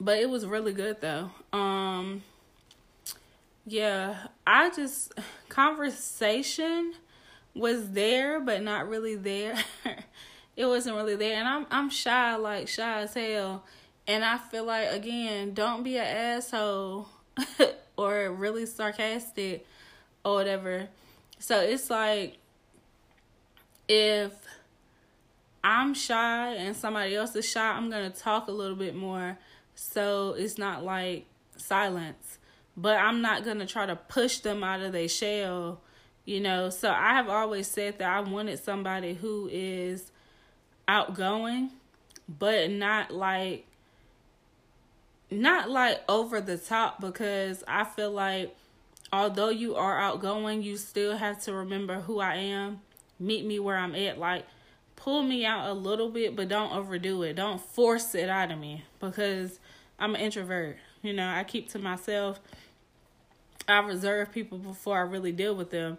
But 0.00 0.18
it 0.18 0.30
was 0.30 0.46
really 0.46 0.72
good 0.72 1.00
though. 1.00 1.30
Um, 1.52 2.22
yeah, 3.66 4.26
I 4.46 4.70
just 4.70 5.12
conversation 5.48 6.94
was 7.54 7.90
there, 7.90 8.40
but 8.40 8.62
not 8.62 8.88
really 8.88 9.16
there. 9.16 9.56
it 10.56 10.66
wasn't 10.66 10.96
really 10.96 11.16
there, 11.16 11.36
and 11.36 11.46
I'm 11.46 11.66
I'm 11.70 11.90
shy, 11.90 12.36
like 12.36 12.68
shy 12.68 13.02
as 13.02 13.14
hell. 13.14 13.64
And 14.06 14.24
I 14.24 14.38
feel 14.38 14.64
like 14.64 14.90
again, 14.90 15.54
don't 15.54 15.82
be 15.82 15.96
an 15.96 16.06
asshole 16.06 17.08
or 18.02 18.30
really 18.30 18.66
sarcastic 18.66 19.66
or 20.24 20.34
whatever. 20.34 20.88
So 21.38 21.60
it's 21.60 21.90
like 21.90 22.38
if 23.88 24.32
I'm 25.64 25.94
shy 25.94 26.54
and 26.54 26.76
somebody 26.76 27.14
else 27.14 27.34
is 27.36 27.48
shy, 27.48 27.66
I'm 27.66 27.90
gonna 27.90 28.10
talk 28.10 28.48
a 28.48 28.52
little 28.52 28.76
bit 28.76 28.94
more 28.94 29.38
so 29.74 30.34
it's 30.38 30.58
not 30.58 30.84
like 30.84 31.26
silence. 31.56 32.38
But 32.76 32.98
I'm 32.98 33.20
not 33.20 33.44
gonna 33.44 33.66
try 33.66 33.86
to 33.86 33.96
push 33.96 34.38
them 34.38 34.64
out 34.64 34.80
of 34.80 34.92
their 34.92 35.08
shell, 35.08 35.80
you 36.24 36.40
know. 36.40 36.70
So 36.70 36.90
I 36.90 37.14
have 37.14 37.28
always 37.28 37.66
said 37.66 37.98
that 37.98 38.08
I 38.08 38.20
wanted 38.20 38.58
somebody 38.58 39.14
who 39.14 39.48
is 39.52 40.10
outgoing, 40.88 41.70
but 42.28 42.70
not 42.70 43.10
like 43.10 43.66
not 45.32 45.70
like 45.70 46.00
over 46.08 46.40
the 46.40 46.56
top 46.56 47.00
because 47.00 47.64
I 47.66 47.84
feel 47.84 48.10
like 48.10 48.54
although 49.12 49.50
you 49.50 49.76
are 49.76 49.98
outgoing, 49.98 50.62
you 50.62 50.76
still 50.76 51.16
have 51.16 51.42
to 51.44 51.52
remember 51.52 52.00
who 52.00 52.20
I 52.20 52.36
am. 52.36 52.80
Meet 53.20 53.44
me 53.44 53.58
where 53.58 53.76
I'm 53.76 53.94
at. 53.94 54.18
Like, 54.18 54.46
pull 54.96 55.22
me 55.22 55.44
out 55.44 55.68
a 55.68 55.74
little 55.74 56.08
bit, 56.08 56.34
but 56.34 56.48
don't 56.48 56.72
overdo 56.72 57.22
it. 57.22 57.34
Don't 57.34 57.60
force 57.60 58.14
it 58.14 58.28
out 58.28 58.50
of 58.50 58.58
me 58.58 58.84
because 59.00 59.60
I'm 59.98 60.14
an 60.14 60.20
introvert. 60.20 60.76
You 61.02 61.12
know, 61.12 61.28
I 61.28 61.44
keep 61.44 61.68
to 61.70 61.78
myself. 61.78 62.40
I 63.68 63.78
reserve 63.80 64.32
people 64.32 64.58
before 64.58 64.98
I 64.98 65.02
really 65.02 65.32
deal 65.32 65.54
with 65.54 65.70
them. 65.70 65.98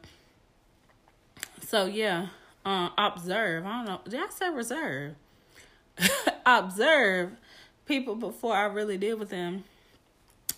So, 1.65 1.85
yeah, 1.85 2.27
uh, 2.65 2.89
observe. 2.97 3.65
I 3.65 3.77
don't 3.77 3.85
know. 3.85 4.01
Did 4.09 4.19
I 4.19 4.29
say 4.29 4.49
reserve? 4.49 5.15
observe 6.45 7.31
people 7.85 8.15
before 8.15 8.55
I 8.55 8.65
really 8.65 8.97
deal 8.97 9.17
with 9.17 9.29
them. 9.29 9.63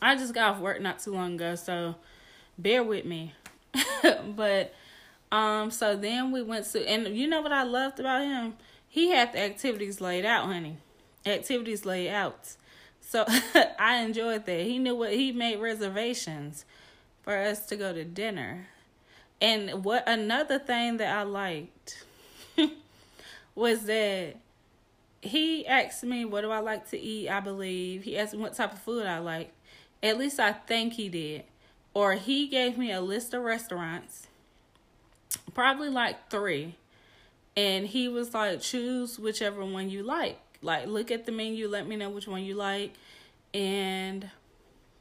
I 0.01 0.15
just 0.15 0.33
got 0.33 0.55
off 0.55 0.61
work 0.61 0.81
not 0.81 0.99
too 0.99 1.13
long 1.13 1.35
ago, 1.35 1.55
so 1.55 1.95
bear 2.57 2.83
with 2.83 3.05
me. 3.05 3.33
but 4.35 4.73
um 5.31 5.71
so 5.71 5.95
then 5.95 6.31
we 6.31 6.41
went 6.41 6.65
to 6.65 6.87
and 6.87 7.15
you 7.15 7.27
know 7.27 7.41
what 7.41 7.51
I 7.51 7.63
loved 7.63 7.99
about 7.99 8.23
him? 8.23 8.53
He 8.87 9.09
had 9.09 9.33
the 9.33 9.39
activities 9.39 9.99
laid 9.99 10.25
out, 10.25 10.45
honey. 10.45 10.77
Activities 11.25 11.85
laid 11.85 12.09
out. 12.09 12.55
So 13.01 13.25
I 13.79 13.97
enjoyed 13.97 14.45
that. 14.45 14.61
He 14.61 14.79
knew 14.79 14.95
what 14.95 15.13
he 15.13 15.31
made 15.31 15.59
reservations 15.59 16.65
for 17.23 17.37
us 17.37 17.65
to 17.67 17.75
go 17.75 17.93
to 17.93 18.03
dinner. 18.03 18.67
And 19.41 19.83
what 19.83 20.07
another 20.07 20.59
thing 20.59 20.97
that 20.97 21.15
I 21.15 21.23
liked 21.23 22.03
was 23.55 23.85
that 23.85 24.37
he 25.25 25.65
asked 25.67 26.03
me 26.03 26.25
what 26.25 26.41
do 26.41 26.51
I 26.51 26.59
like 26.59 26.89
to 26.89 26.99
eat, 26.99 27.29
I 27.29 27.39
believe. 27.39 28.03
He 28.03 28.17
asked 28.17 28.33
me 28.33 28.39
what 28.39 28.53
type 28.53 28.73
of 28.73 28.79
food 28.79 29.05
I 29.05 29.19
like. 29.19 29.51
At 30.01 30.17
least 30.17 30.39
I 30.39 30.53
think 30.53 30.93
he 30.93 31.09
did. 31.09 31.43
Or 31.93 32.13
he 32.13 32.47
gave 32.47 32.77
me 32.77 32.91
a 32.91 33.01
list 33.01 33.33
of 33.33 33.43
restaurants. 33.43 34.27
Probably 35.53 35.89
like 35.89 36.29
3. 36.29 36.75
And 37.57 37.87
he 37.87 38.07
was 38.07 38.33
like 38.33 38.61
choose 38.61 39.17
whichever 39.17 39.63
one 39.63 39.89
you 39.89 40.03
like. 40.03 40.39
Like 40.61 40.87
look 40.87 41.11
at 41.11 41.25
the 41.25 41.31
menu, 41.31 41.67
let 41.67 41.87
me 41.87 41.95
know 41.95 42.09
which 42.09 42.27
one 42.27 42.43
you 42.43 42.55
like. 42.55 42.93
And 43.53 44.29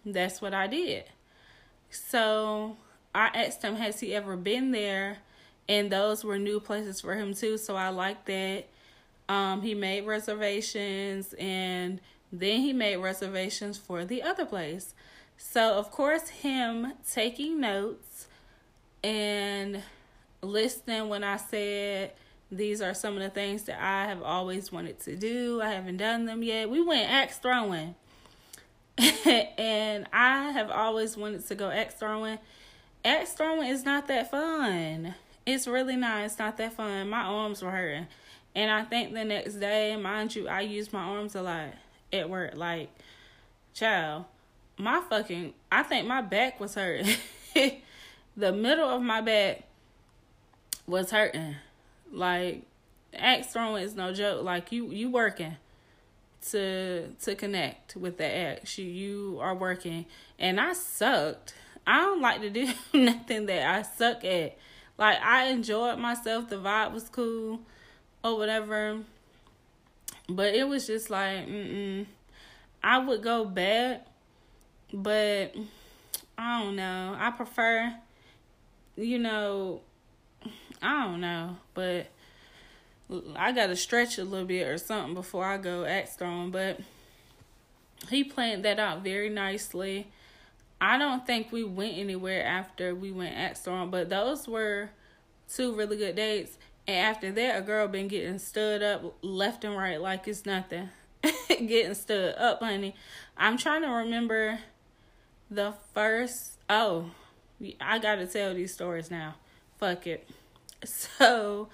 that's 0.06 0.40
what 0.40 0.54
I 0.54 0.66
did. 0.66 1.04
So 1.90 2.76
I 3.14 3.26
asked 3.34 3.62
him, 3.62 3.76
has 3.76 4.00
he 4.00 4.14
ever 4.14 4.36
been 4.36 4.70
there? 4.70 5.18
And 5.68 5.90
those 5.90 6.24
were 6.24 6.38
new 6.38 6.60
places 6.60 7.00
for 7.00 7.14
him 7.14 7.34
too. 7.34 7.58
So 7.58 7.76
I 7.76 7.88
like 7.88 8.24
that. 8.26 8.66
Um, 9.28 9.62
he 9.62 9.74
made 9.74 10.06
reservations 10.06 11.34
and 11.34 12.00
then 12.32 12.60
he 12.60 12.72
made 12.72 12.96
reservations 12.96 13.78
for 13.78 14.04
the 14.04 14.22
other 14.22 14.44
place. 14.44 14.94
So, 15.36 15.74
of 15.78 15.90
course, 15.90 16.28
him 16.28 16.92
taking 17.10 17.60
notes 17.60 18.26
and 19.02 19.82
listening 20.42 21.08
when 21.08 21.24
I 21.24 21.36
said 21.36 22.12
these 22.50 22.80
are 22.80 22.94
some 22.94 23.16
of 23.16 23.22
the 23.22 23.30
things 23.30 23.62
that 23.64 23.82
I 23.82 24.06
have 24.06 24.22
always 24.22 24.70
wanted 24.70 25.00
to 25.00 25.16
do. 25.16 25.60
I 25.62 25.70
haven't 25.70 25.96
done 25.96 26.24
them 26.26 26.42
yet. 26.42 26.70
We 26.70 26.80
went 26.80 27.10
axe 27.10 27.38
throwing. 27.38 27.94
and 29.58 30.06
I 30.12 30.50
have 30.52 30.70
always 30.70 31.16
wanted 31.16 31.46
to 31.48 31.54
go 31.54 31.70
axe 31.70 31.94
throwing. 31.94 32.38
Axe 33.04 33.32
throwing 33.32 33.68
is 33.68 33.84
not 33.84 34.06
that 34.08 34.30
fun. 34.30 35.14
It's 35.46 35.66
really 35.66 35.96
not. 35.96 36.24
It's 36.24 36.38
not 36.38 36.56
that 36.58 36.74
fun. 36.74 37.08
My 37.08 37.22
arms 37.22 37.62
were 37.62 37.70
hurting. 37.70 38.06
And 38.54 38.70
I 38.70 38.84
think 38.84 39.12
the 39.12 39.24
next 39.24 39.54
day, 39.54 39.96
mind 39.96 40.34
you, 40.34 40.48
I 40.48 40.60
used 40.60 40.92
my 40.92 41.02
arms 41.02 41.34
a 41.34 41.42
lot 41.42 41.74
at 42.12 42.30
work. 42.30 42.54
Like, 42.54 42.88
child, 43.72 44.26
my 44.78 45.02
fucking, 45.08 45.54
I 45.72 45.82
think 45.82 46.06
my 46.06 46.20
back 46.20 46.60
was 46.60 46.74
hurting. 46.74 47.16
the 48.36 48.52
middle 48.52 48.88
of 48.88 49.02
my 49.02 49.20
back 49.20 49.64
was 50.86 51.10
hurting. 51.10 51.56
Like, 52.12 52.62
axe 53.12 53.48
throwing 53.48 53.82
is 53.82 53.96
no 53.96 54.12
joke. 54.12 54.44
Like, 54.44 54.70
you, 54.70 54.90
you 54.90 55.10
working 55.10 55.56
to 56.50 57.08
to 57.22 57.34
connect 57.34 57.96
with 57.96 58.18
the 58.18 58.26
axe. 58.26 58.78
You, 58.78 58.86
you 58.86 59.38
are 59.40 59.54
working. 59.54 60.06
And 60.38 60.60
I 60.60 60.74
sucked. 60.74 61.54
I 61.86 62.00
don't 62.00 62.20
like 62.20 62.40
to 62.40 62.50
do 62.50 62.72
nothing 62.92 63.46
that 63.46 63.66
I 63.66 63.82
suck 63.82 64.24
at. 64.24 64.56
Like 64.96 65.20
I 65.22 65.46
enjoyed 65.46 65.98
myself, 65.98 66.48
the 66.48 66.56
vibe 66.56 66.92
was 66.92 67.08
cool 67.08 67.60
or 68.24 68.36
whatever. 68.36 69.00
But 70.28 70.54
it 70.54 70.66
was 70.66 70.86
just 70.86 71.10
like, 71.10 71.46
mm 71.46 72.06
I 72.82 72.98
would 72.98 73.22
go 73.22 73.46
back, 73.46 74.06
but 74.92 75.54
I 76.36 76.60
don't 76.60 76.76
know. 76.76 77.16
I 77.18 77.30
prefer, 77.30 77.94
you 78.94 79.18
know, 79.18 79.80
I 80.82 81.04
don't 81.04 81.22
know, 81.22 81.56
but 81.72 82.08
I 83.36 83.52
gotta 83.52 83.74
stretch 83.74 84.18
a 84.18 84.24
little 84.24 84.46
bit 84.46 84.68
or 84.68 84.76
something 84.76 85.14
before 85.14 85.46
I 85.46 85.56
go 85.56 85.86
axe 85.86 86.16
throwing. 86.16 86.50
But 86.50 86.80
he 88.10 88.22
planned 88.22 88.66
that 88.66 88.78
out 88.78 89.02
very 89.02 89.30
nicely. 89.30 90.08
I 90.78 90.98
don't 90.98 91.26
think 91.26 91.52
we 91.52 91.64
went 91.64 91.96
anywhere 91.96 92.44
after 92.44 92.94
we 92.94 93.12
went 93.12 93.34
axe 93.34 93.60
throwing, 93.60 93.88
but 93.88 94.10
those 94.10 94.46
were 94.46 94.90
two 95.48 95.74
really 95.74 95.96
good 95.96 96.16
dates. 96.16 96.58
And 96.86 96.96
after 96.96 97.32
that, 97.32 97.58
a 97.58 97.62
girl 97.62 97.88
been 97.88 98.08
getting 98.08 98.38
stood 98.38 98.82
up 98.82 99.16
left 99.22 99.64
and 99.64 99.76
right 99.76 100.00
like 100.00 100.28
it's 100.28 100.44
nothing. 100.44 100.90
getting 101.48 101.94
stood 101.94 102.34
up, 102.36 102.60
honey. 102.60 102.94
I'm 103.36 103.56
trying 103.56 103.82
to 103.82 103.88
remember 103.88 104.58
the 105.50 105.74
first. 105.94 106.58
Oh, 106.68 107.10
I 107.80 107.98
gotta 107.98 108.26
tell 108.26 108.54
these 108.54 108.74
stories 108.74 109.10
now. 109.10 109.36
Fuck 109.78 110.06
it. 110.06 110.28
So, 110.86 111.70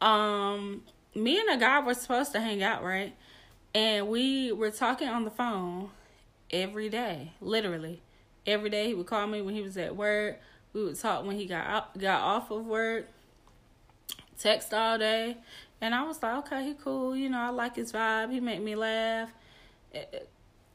um, 0.00 0.84
me 1.14 1.38
and 1.38 1.50
a 1.50 1.58
guy 1.58 1.80
were 1.80 1.92
supposed 1.92 2.32
to 2.32 2.40
hang 2.40 2.62
out, 2.62 2.82
right? 2.82 3.14
And 3.74 4.08
we 4.08 4.52
were 4.52 4.70
talking 4.70 5.08
on 5.08 5.24
the 5.24 5.30
phone 5.30 5.90
every 6.50 6.88
day, 6.88 7.32
literally 7.42 8.00
every 8.46 8.70
day. 8.70 8.88
He 8.88 8.94
would 8.94 9.06
call 9.06 9.26
me 9.26 9.42
when 9.42 9.54
he 9.54 9.62
was 9.62 9.76
at 9.76 9.96
work. 9.96 10.40
We 10.72 10.84
would 10.84 10.98
talk 10.98 11.24
when 11.24 11.36
he 11.36 11.46
got 11.46 11.66
out, 11.66 11.98
got 11.98 12.22
off 12.22 12.50
of 12.50 12.66
work. 12.66 13.08
Text 14.38 14.74
all 14.74 14.98
day, 14.98 15.36
and 15.80 15.94
I 15.94 16.02
was 16.02 16.22
like, 16.22 16.36
okay, 16.46 16.64
he 16.64 16.74
cool. 16.74 17.16
You 17.16 17.28
know, 17.28 17.38
I 17.38 17.50
like 17.50 17.76
his 17.76 17.92
vibe. 17.92 18.32
He 18.32 18.40
make 18.40 18.60
me 18.60 18.74
laugh. 18.74 19.30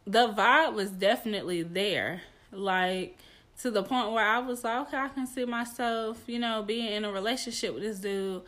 The 0.06 0.28
vibe 0.30 0.74
was 0.74 0.92
definitely 0.92 1.64
there, 1.64 2.22
like 2.52 3.18
to 3.62 3.72
the 3.72 3.84
point 3.84 4.12
where 4.12 4.26
I 4.26 4.40
was 4.40 4.64
like, 4.64 4.88
okay, 4.88 4.98
I 4.98 5.08
can 5.10 5.28
see 5.28 5.44
myself, 5.46 6.24
you 6.28 6.40
know, 6.40 6.64
being 6.64 6.88
in 6.88 7.04
a 7.04 7.12
relationship 7.12 7.74
with 7.74 7.84
this 7.84 8.00
dude. 8.00 8.44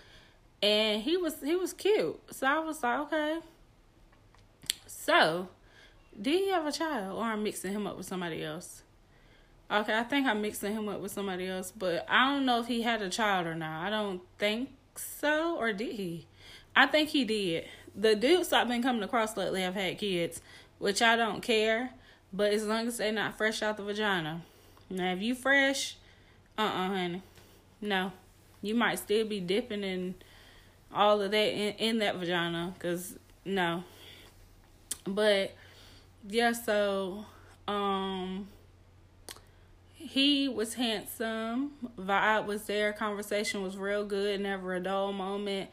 And 0.62 1.02
he 1.02 1.18
was 1.18 1.42
he 1.42 1.56
was 1.56 1.74
cute, 1.74 2.20
so 2.32 2.48
I 2.48 2.60
was 2.60 2.84
like, 2.84 3.00
okay. 3.00 3.40
So, 4.86 5.48
did 6.22 6.40
he 6.40 6.50
have 6.50 6.66
a 6.66 6.72
child, 6.72 7.18
or 7.18 7.24
I'm 7.24 7.44
mixing 7.44 7.72
him 7.72 7.88
up 7.88 7.98
with 7.98 8.06
somebody 8.06 8.44
else? 8.44 8.84
Okay, 9.72 9.98
I 9.98 10.04
think 10.04 10.28
I'm 10.28 10.42
mixing 10.42 10.74
him 10.74 10.90
up 10.90 11.00
with 11.00 11.12
somebody 11.12 11.48
else, 11.48 11.72
but 11.72 12.06
I 12.10 12.32
don't 12.32 12.46
know 12.46 12.60
if 12.60 12.68
he 12.68 12.82
had 12.82 13.02
a 13.02 13.10
child 13.10 13.48
or 13.48 13.56
not. 13.56 13.86
I 13.86 13.90
don't 13.90 14.22
think 14.38 14.70
so, 15.20 15.58
or 15.58 15.74
did 15.74 15.96
he? 15.96 16.28
I 16.76 16.86
think 16.86 17.10
he 17.10 17.26
did. 17.26 17.66
The 17.96 18.16
dudes 18.16 18.54
I've 18.54 18.68
been 18.68 18.84
coming 18.84 19.04
across 19.04 19.36
lately 19.36 19.62
have 19.62 19.76
had 19.76 19.98
kids, 19.98 20.42
which 20.78 21.02
I 21.02 21.16
don't 21.16 21.42
care, 21.42 21.92
but 22.32 22.54
as 22.54 22.66
long 22.66 22.88
as 22.88 22.98
they're 22.98 23.12
not 23.12 23.38
fresh 23.38 23.62
out 23.62 23.78
the 23.78 23.84
vagina. 23.84 24.42
Now, 24.90 25.14
if 25.14 25.22
you 25.22 25.36
fresh, 25.36 25.98
uh 26.58 26.62
uh 26.62 26.88
honey. 26.88 27.22
No. 27.82 28.12
You 28.62 28.76
might 28.76 29.00
still 29.00 29.26
be 29.26 29.40
dipping 29.40 29.84
in 29.84 30.16
all 30.94 31.22
of 31.22 31.32
that 31.32 31.54
in, 31.54 31.74
in 31.76 31.98
that 32.00 32.16
vagina, 32.16 32.74
because 32.74 33.18
no. 33.46 33.84
But, 35.06 35.56
yeah, 36.28 36.52
so, 36.52 37.26
um, 37.68 38.48
he 40.00 40.48
was 40.48 40.76
handsome. 40.76 41.72
Vibe 42.00 42.46
was 42.46 42.64
there. 42.64 42.94
Conversation 42.94 43.62
was 43.62 43.78
real 43.78 44.06
good. 44.06 44.40
Never 44.40 44.76
a 44.76 44.80
dull 44.80 45.12
moment. 45.12 45.70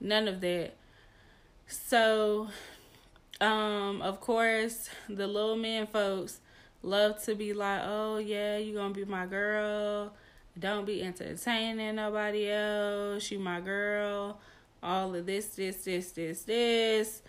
None 0.00 0.26
of 0.26 0.40
that. 0.40 0.74
So, 1.68 2.48
um, 3.40 4.02
of 4.02 4.20
course, 4.20 4.90
the 5.08 5.28
little 5.28 5.56
men 5.56 5.86
folks 5.86 6.40
love 6.82 7.22
to 7.24 7.36
be 7.36 7.52
like, 7.52 7.82
oh, 7.84 8.18
yeah, 8.18 8.58
you 8.58 8.74
going 8.74 8.92
to 8.92 9.04
be 9.04 9.08
my 9.08 9.26
girl. 9.26 10.12
Don't 10.58 10.84
be 10.84 11.02
entertaining 11.02 11.94
nobody 11.94 12.50
else. 12.50 13.30
You 13.30 13.38
my 13.38 13.60
girl. 13.60 14.40
All 14.82 15.14
of 15.14 15.24
this, 15.24 15.46
this, 15.46 15.84
this, 15.84 16.10
this, 16.10 16.42
this. 16.42 17.22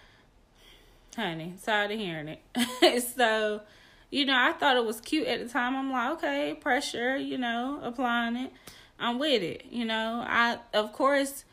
Honey, 1.15 1.53
tired 1.63 1.91
of 1.91 1.99
hearing 1.99 2.37
it. 2.55 3.03
so, 3.15 3.61
you 4.09 4.25
know, 4.25 4.35
I 4.35 4.53
thought 4.53 4.77
it 4.77 4.85
was 4.85 4.99
cute 4.99 5.27
at 5.27 5.39
the 5.39 5.47
time. 5.47 5.75
I'm 5.75 5.91
like, 5.91 6.11
okay, 6.17 6.57
pressure, 6.59 7.17
you 7.17 7.37
know, 7.37 7.79
applying 7.83 8.35
it. 8.35 8.51
I'm 8.99 9.19
with 9.19 9.43
it, 9.43 9.65
you 9.69 9.85
know. 9.85 10.23
I 10.27 10.57
of 10.73 10.93
course 10.93 11.45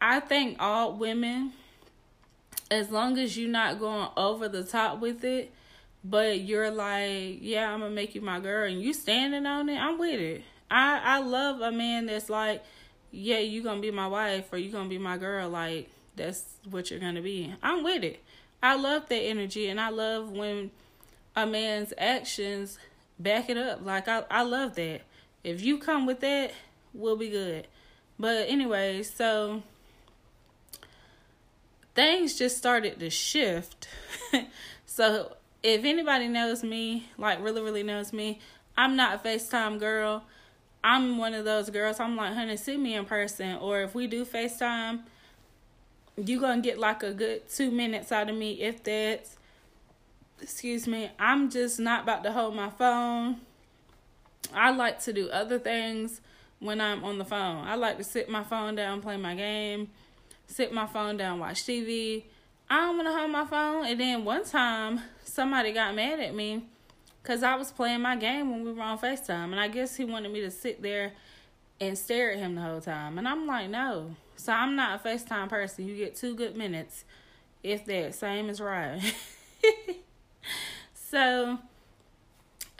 I 0.00 0.20
think 0.20 0.56
all 0.58 0.94
women 0.96 1.52
as 2.70 2.90
long 2.90 3.18
as 3.18 3.36
you're 3.36 3.50
not 3.50 3.78
going 3.78 4.08
over 4.16 4.48
the 4.48 4.64
top 4.64 5.00
with 5.00 5.24
it, 5.24 5.52
but 6.04 6.40
you're 6.40 6.70
like, 6.70 7.38
yeah, 7.40 7.72
I'm 7.72 7.80
gonna 7.80 7.94
make 7.94 8.14
you 8.14 8.20
my 8.20 8.40
girl, 8.40 8.70
and 8.70 8.80
you 8.80 8.92
standing 8.92 9.46
on 9.46 9.68
it, 9.68 9.78
I'm 9.78 9.98
with 9.98 10.20
it. 10.20 10.42
I 10.70 11.00
I 11.02 11.20
love 11.20 11.60
a 11.60 11.72
man 11.72 12.06
that's 12.06 12.30
like, 12.30 12.64
yeah, 13.10 13.38
you 13.38 13.62
gonna 13.62 13.80
be 13.80 13.90
my 13.90 14.06
wife 14.06 14.52
or 14.52 14.58
you 14.58 14.70
gonna 14.72 14.88
be 14.88 14.98
my 14.98 15.18
girl. 15.18 15.48
Like 15.48 15.90
that's 16.16 16.44
what 16.68 16.90
you're 16.90 17.00
gonna 17.00 17.22
be. 17.22 17.52
I'm 17.62 17.84
with 17.84 18.04
it. 18.04 18.22
I 18.62 18.76
love 18.76 19.08
that 19.08 19.16
energy, 19.16 19.68
and 19.68 19.80
I 19.80 19.90
love 19.90 20.30
when 20.30 20.70
a 21.36 21.46
man's 21.46 21.92
actions 21.98 22.78
back 23.18 23.48
it 23.50 23.56
up. 23.56 23.84
Like 23.84 24.08
I, 24.08 24.24
I 24.30 24.42
love 24.42 24.74
that. 24.76 25.02
If 25.44 25.62
you 25.62 25.78
come 25.78 26.06
with 26.06 26.20
that, 26.20 26.52
we'll 26.92 27.16
be 27.16 27.30
good. 27.30 27.66
But 28.18 28.48
anyway, 28.48 29.02
so 29.02 29.62
things 31.94 32.38
just 32.38 32.58
started 32.58 32.98
to 33.00 33.10
shift. 33.10 33.88
so 34.86 35.36
if 35.62 35.84
anybody 35.84 36.28
knows 36.28 36.62
me, 36.62 37.08
like 37.16 37.42
really, 37.42 37.62
really 37.62 37.82
knows 37.82 38.12
me, 38.12 38.40
I'm 38.76 38.96
not 38.96 39.14
a 39.24 39.28
FaceTime 39.28 39.78
girl. 39.78 40.24
I'm 40.82 41.18
one 41.18 41.34
of 41.34 41.44
those 41.44 41.68
girls. 41.70 42.00
I'm 42.00 42.16
like, 42.16 42.34
honey, 42.34 42.56
see 42.56 42.76
me 42.76 42.94
in 42.94 43.04
person. 43.04 43.56
Or 43.56 43.82
if 43.82 43.94
we 43.94 44.06
do 44.06 44.24
FaceTime, 44.24 45.00
you 46.16 46.40
gonna 46.40 46.62
get 46.62 46.78
like 46.78 47.02
a 47.02 47.12
good 47.12 47.48
two 47.48 47.70
minutes 47.70 48.12
out 48.12 48.28
of 48.28 48.36
me, 48.36 48.60
if 48.60 48.82
that's 48.82 49.36
excuse 50.42 50.86
me, 50.86 51.10
I'm 51.18 51.50
just 51.50 51.78
not 51.78 52.04
about 52.04 52.24
to 52.24 52.32
hold 52.32 52.54
my 52.54 52.70
phone. 52.70 53.40
I 54.54 54.70
like 54.70 55.00
to 55.02 55.12
do 55.12 55.28
other 55.30 55.58
things 55.58 56.20
when 56.58 56.80
I'm 56.80 57.04
on 57.04 57.18
the 57.18 57.24
phone. 57.24 57.66
I 57.66 57.74
like 57.74 57.98
to 57.98 58.04
sit 58.04 58.28
my 58.28 58.44
phone 58.44 58.74
down, 58.74 59.00
play 59.00 59.16
my 59.16 59.34
game, 59.34 59.88
sit 60.46 60.72
my 60.72 60.86
phone 60.86 61.16
down, 61.16 61.38
watch 61.38 61.64
TV. 61.64 62.24
I 62.68 62.76
don't 62.80 62.96
want 62.96 63.08
to 63.08 63.14
hold 63.14 63.30
my 63.30 63.44
phone. 63.44 63.86
And 63.86 64.00
then 64.00 64.24
one 64.24 64.44
time, 64.44 65.00
somebody 65.24 65.72
got 65.72 65.94
mad 65.94 66.20
at 66.20 66.34
me 66.34 66.64
because 67.22 67.42
I 67.42 67.56
was 67.56 67.72
playing 67.72 68.00
my 68.00 68.16
game 68.16 68.50
when 68.50 68.64
we 68.64 68.72
were 68.72 68.82
on 68.82 68.98
FaceTime. 68.98 69.50
And 69.50 69.60
I 69.60 69.68
guess 69.68 69.96
he 69.96 70.04
wanted 70.04 70.32
me 70.32 70.40
to 70.40 70.50
sit 70.50 70.82
there 70.82 71.12
and 71.80 71.96
stare 71.96 72.32
at 72.32 72.38
him 72.38 72.54
the 72.54 72.60
whole 72.60 72.80
time. 72.80 73.18
And 73.18 73.26
I'm 73.26 73.46
like, 73.46 73.70
no. 73.70 74.14
So 74.36 74.52
I'm 74.52 74.76
not 74.76 75.00
a 75.04 75.08
FaceTime 75.08 75.48
person. 75.48 75.86
You 75.86 75.96
get 75.96 76.14
two 76.14 76.34
good 76.34 76.56
minutes, 76.56 77.04
if 77.62 77.84
that. 77.86 78.14
Same 78.14 78.48
as 78.50 78.60
Ryan. 78.60 79.00
so 81.10 81.58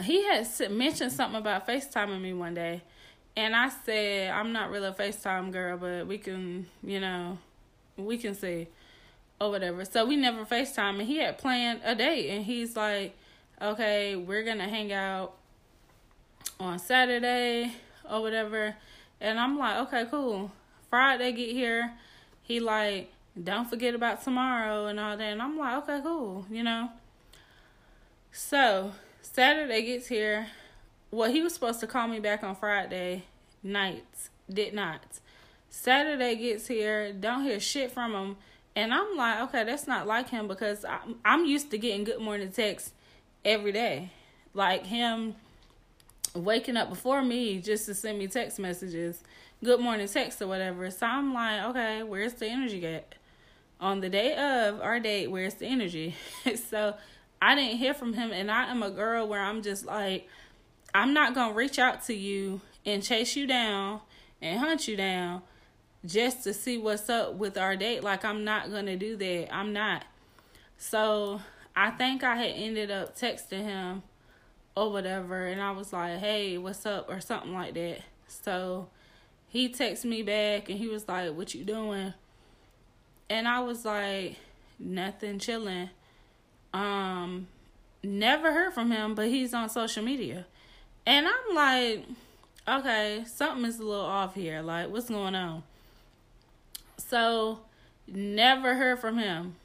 he 0.03 0.25
had 0.25 0.47
mentioned 0.71 1.13
something 1.13 1.41
about 1.41 1.67
FaceTiming 1.67 2.21
me 2.21 2.33
one 2.33 2.55
day. 2.55 2.83
And 3.37 3.55
I 3.55 3.69
said, 3.69 4.31
I'm 4.31 4.53
not 4.53 4.71
really 4.71 4.89
a 4.89 4.93
FaceTime 4.93 5.53
girl, 5.53 5.77
but 5.77 6.07
we 6.07 6.19
can, 6.19 6.67
you 6.83 7.01
know, 7.01 7.39
we 7.97 8.19
can 8.19 8.35
see 8.35 8.69
or 9.41 9.51
whatever. 9.51 9.85
So 9.85 10.05
we 10.05 10.17
never 10.17 10.45
FaceTime. 10.45 11.01
And 11.01 11.03
he 11.03 11.19
had 11.19 11.39
planned 11.39 11.81
a 11.85 11.95
date. 11.95 12.31
And 12.31 12.45
he's 12.45 12.77
like, 12.77 13.17
okay, 13.61 14.17
we're 14.17 14.43
going 14.43 14.59
to 14.59 14.69
hang 14.69 14.93
out 14.93 15.35
on 16.59 16.79
Saturday 16.79 17.73
or 18.09 18.21
whatever. 18.21 18.75
And 19.21 19.39
I'm 19.39 19.59
like, 19.59 19.77
okay, 19.89 20.07
cool. 20.11 20.51
Friday 20.89 21.33
get 21.33 21.51
here. 21.51 21.93
He 22.43 22.61
like, 22.61 23.13
don't 23.43 23.69
forget 23.69 23.95
about 23.95 24.23
tomorrow 24.23 24.87
and 24.87 24.99
all 24.99 25.17
that. 25.17 25.25
And 25.25 25.41
I'm 25.43 25.57
like, 25.57 25.79
okay, 25.85 26.01
cool, 26.03 26.47
you 26.51 26.63
know. 26.63 26.91
So 28.33 28.93
Saturday 29.23 29.83
gets 29.83 30.07
here. 30.07 30.49
Well, 31.11 31.31
he 31.31 31.43
was 31.43 31.53
supposed 31.55 31.81
to 31.81 31.87
call 31.87 32.07
me 32.07 32.21
back 32.21 32.43
on 32.43 32.55
Friday 32.55 33.25
nights. 33.63 34.31
Did 34.49 34.75
not. 34.75 35.01
Saturday 35.69 36.37
gets 36.37 36.67
here. 36.67 37.13
Don't 37.13 37.43
hear 37.43 37.61
shit 37.61 37.91
from 37.91 38.13
him. 38.13 38.37
And 38.77 38.95
I'm 38.95 39.17
like, 39.17 39.41
okay, 39.49 39.65
that's 39.65 39.87
not 39.87 40.07
like 40.07 40.29
him 40.29 40.47
because 40.47 40.85
I'm, 40.85 41.17
I'm 41.25 41.45
used 41.45 41.71
to 41.73 41.79
getting 41.79 42.05
good 42.05 42.21
morning 42.21 42.53
texts 42.53 42.93
every 43.45 43.73
day. 43.73 44.11
Like 44.55 44.87
him 44.87 45.35
waking 46.35 46.77
up 46.77 46.89
before 46.89 47.23
me 47.23 47.61
just 47.61 47.87
to 47.87 47.95
send 47.95 48.19
me 48.19 48.29
text 48.29 48.61
messages, 48.61 49.23
good 49.65 49.81
morning 49.81 50.07
text 50.07 50.41
or 50.41 50.47
whatever. 50.47 50.89
So 50.91 51.07
I'm 51.07 51.35
like, 51.35 51.63
okay, 51.65 52.03
where's 52.05 52.35
the 52.35 52.47
energy 52.47 52.85
at? 52.87 53.17
On 53.81 54.01
the 54.01 54.09
day 54.09 54.35
of 54.35 54.81
our 54.81 55.01
date, 55.01 55.29
where's 55.29 55.55
the 55.55 55.67
energy? 55.67 56.15
so 56.71 56.95
I 57.43 57.55
didn't 57.55 57.79
hear 57.79 57.95
from 57.95 58.13
him, 58.13 58.33
and 58.33 58.51
I 58.51 58.71
am 58.71 58.83
a 58.83 58.91
girl 58.91 59.27
where 59.27 59.41
I'm 59.41 59.63
just 59.63 59.87
like, 59.87 60.29
I'm 60.95 61.15
not 61.15 61.35
going 61.35 61.51
to 61.51 61.55
reach 61.55 61.79
out 61.79 62.05
to 62.05 62.15
you 62.15 62.61
and 62.85 63.03
chase 63.03 63.37
you 63.37 63.47
down 63.47 64.01
and 64.43 64.59
hunt 64.59 64.89
you 64.89 64.97
down 64.97 65.43
just 66.05 66.45
to 66.45 66.53
see 66.53 66.79
what's 66.79 67.09
up 67.09 67.35
with 67.35 67.57
our 67.57 67.77
date. 67.77 68.03
Like, 68.03 68.25
I'm 68.25 68.45
not 68.45 68.71
going 68.71 68.87
to 68.87 68.97
do 68.97 69.17
that. 69.17 69.55
I'm 69.55 69.73
not. 69.73 70.05
So, 70.77 71.41
I 71.77 71.91
think 71.91 72.25
I 72.25 72.37
had 72.37 72.53
ended 72.55 72.91
up 72.91 73.17
texting 73.17 73.65
him 73.65 74.03
or 74.77 74.91
whatever, 74.91 75.47
and 75.47 75.63
I 75.63 75.71
was 75.71 75.93
like, 75.93 76.19
hey, 76.19 76.59
what's 76.59 76.85
up, 76.85 77.09
or 77.09 77.21
something 77.21 77.53
like 77.53 77.75
that. 77.75 78.01
So, 78.27 78.89
he 79.51 79.69
texted 79.69 80.05
me 80.05 80.23
back 80.23 80.69
and 80.69 80.79
he 80.79 80.87
was 80.87 81.09
like, 81.09 81.35
what 81.35 81.55
you 81.55 81.65
doing? 81.65 82.15
And 83.29 83.49
I 83.49 83.61
was 83.61 83.85
like, 83.85 84.37
nothing, 84.79 85.41
chilling. 85.41 85.91
Um, 86.73 87.49
never 88.03 88.53
heard 88.53 88.73
from 88.73 88.91
him, 88.91 89.15
but 89.15 89.29
he's 89.29 89.55
on 89.55 89.69
social 89.69 90.03
media. 90.03 90.47
And 91.07 91.27
I'm 91.27 91.55
like, 91.55 92.05
okay, 92.69 93.25
something 93.27 93.65
is 93.65 93.79
a 93.79 93.85
little 93.85 94.05
off 94.05 94.35
here. 94.35 94.63
Like, 94.63 94.91
what's 94.91 95.09
going 95.09 95.35
on? 95.35 95.63
So, 96.99 97.61
never 98.07 98.75
heard 98.75 99.01
from 99.01 99.19
him. 99.19 99.57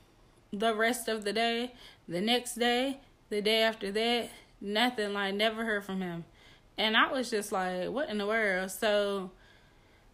The 0.51 0.73
rest 0.73 1.07
of 1.07 1.23
the 1.25 1.33
day, 1.33 1.73
the 2.07 2.21
next 2.21 2.55
day, 2.55 2.99
the 3.29 3.41
day 3.41 3.61
after 3.61 3.91
that, 3.91 4.29
nothing. 4.61 5.13
Like, 5.13 5.35
never 5.35 5.65
heard 5.65 5.83
from 5.83 6.01
him. 6.01 6.25
And 6.77 6.97
I 6.97 7.11
was 7.11 7.29
just 7.29 7.51
like, 7.51 7.89
what 7.89 8.09
in 8.09 8.17
the 8.17 8.27
world? 8.27 8.71
So, 8.71 9.31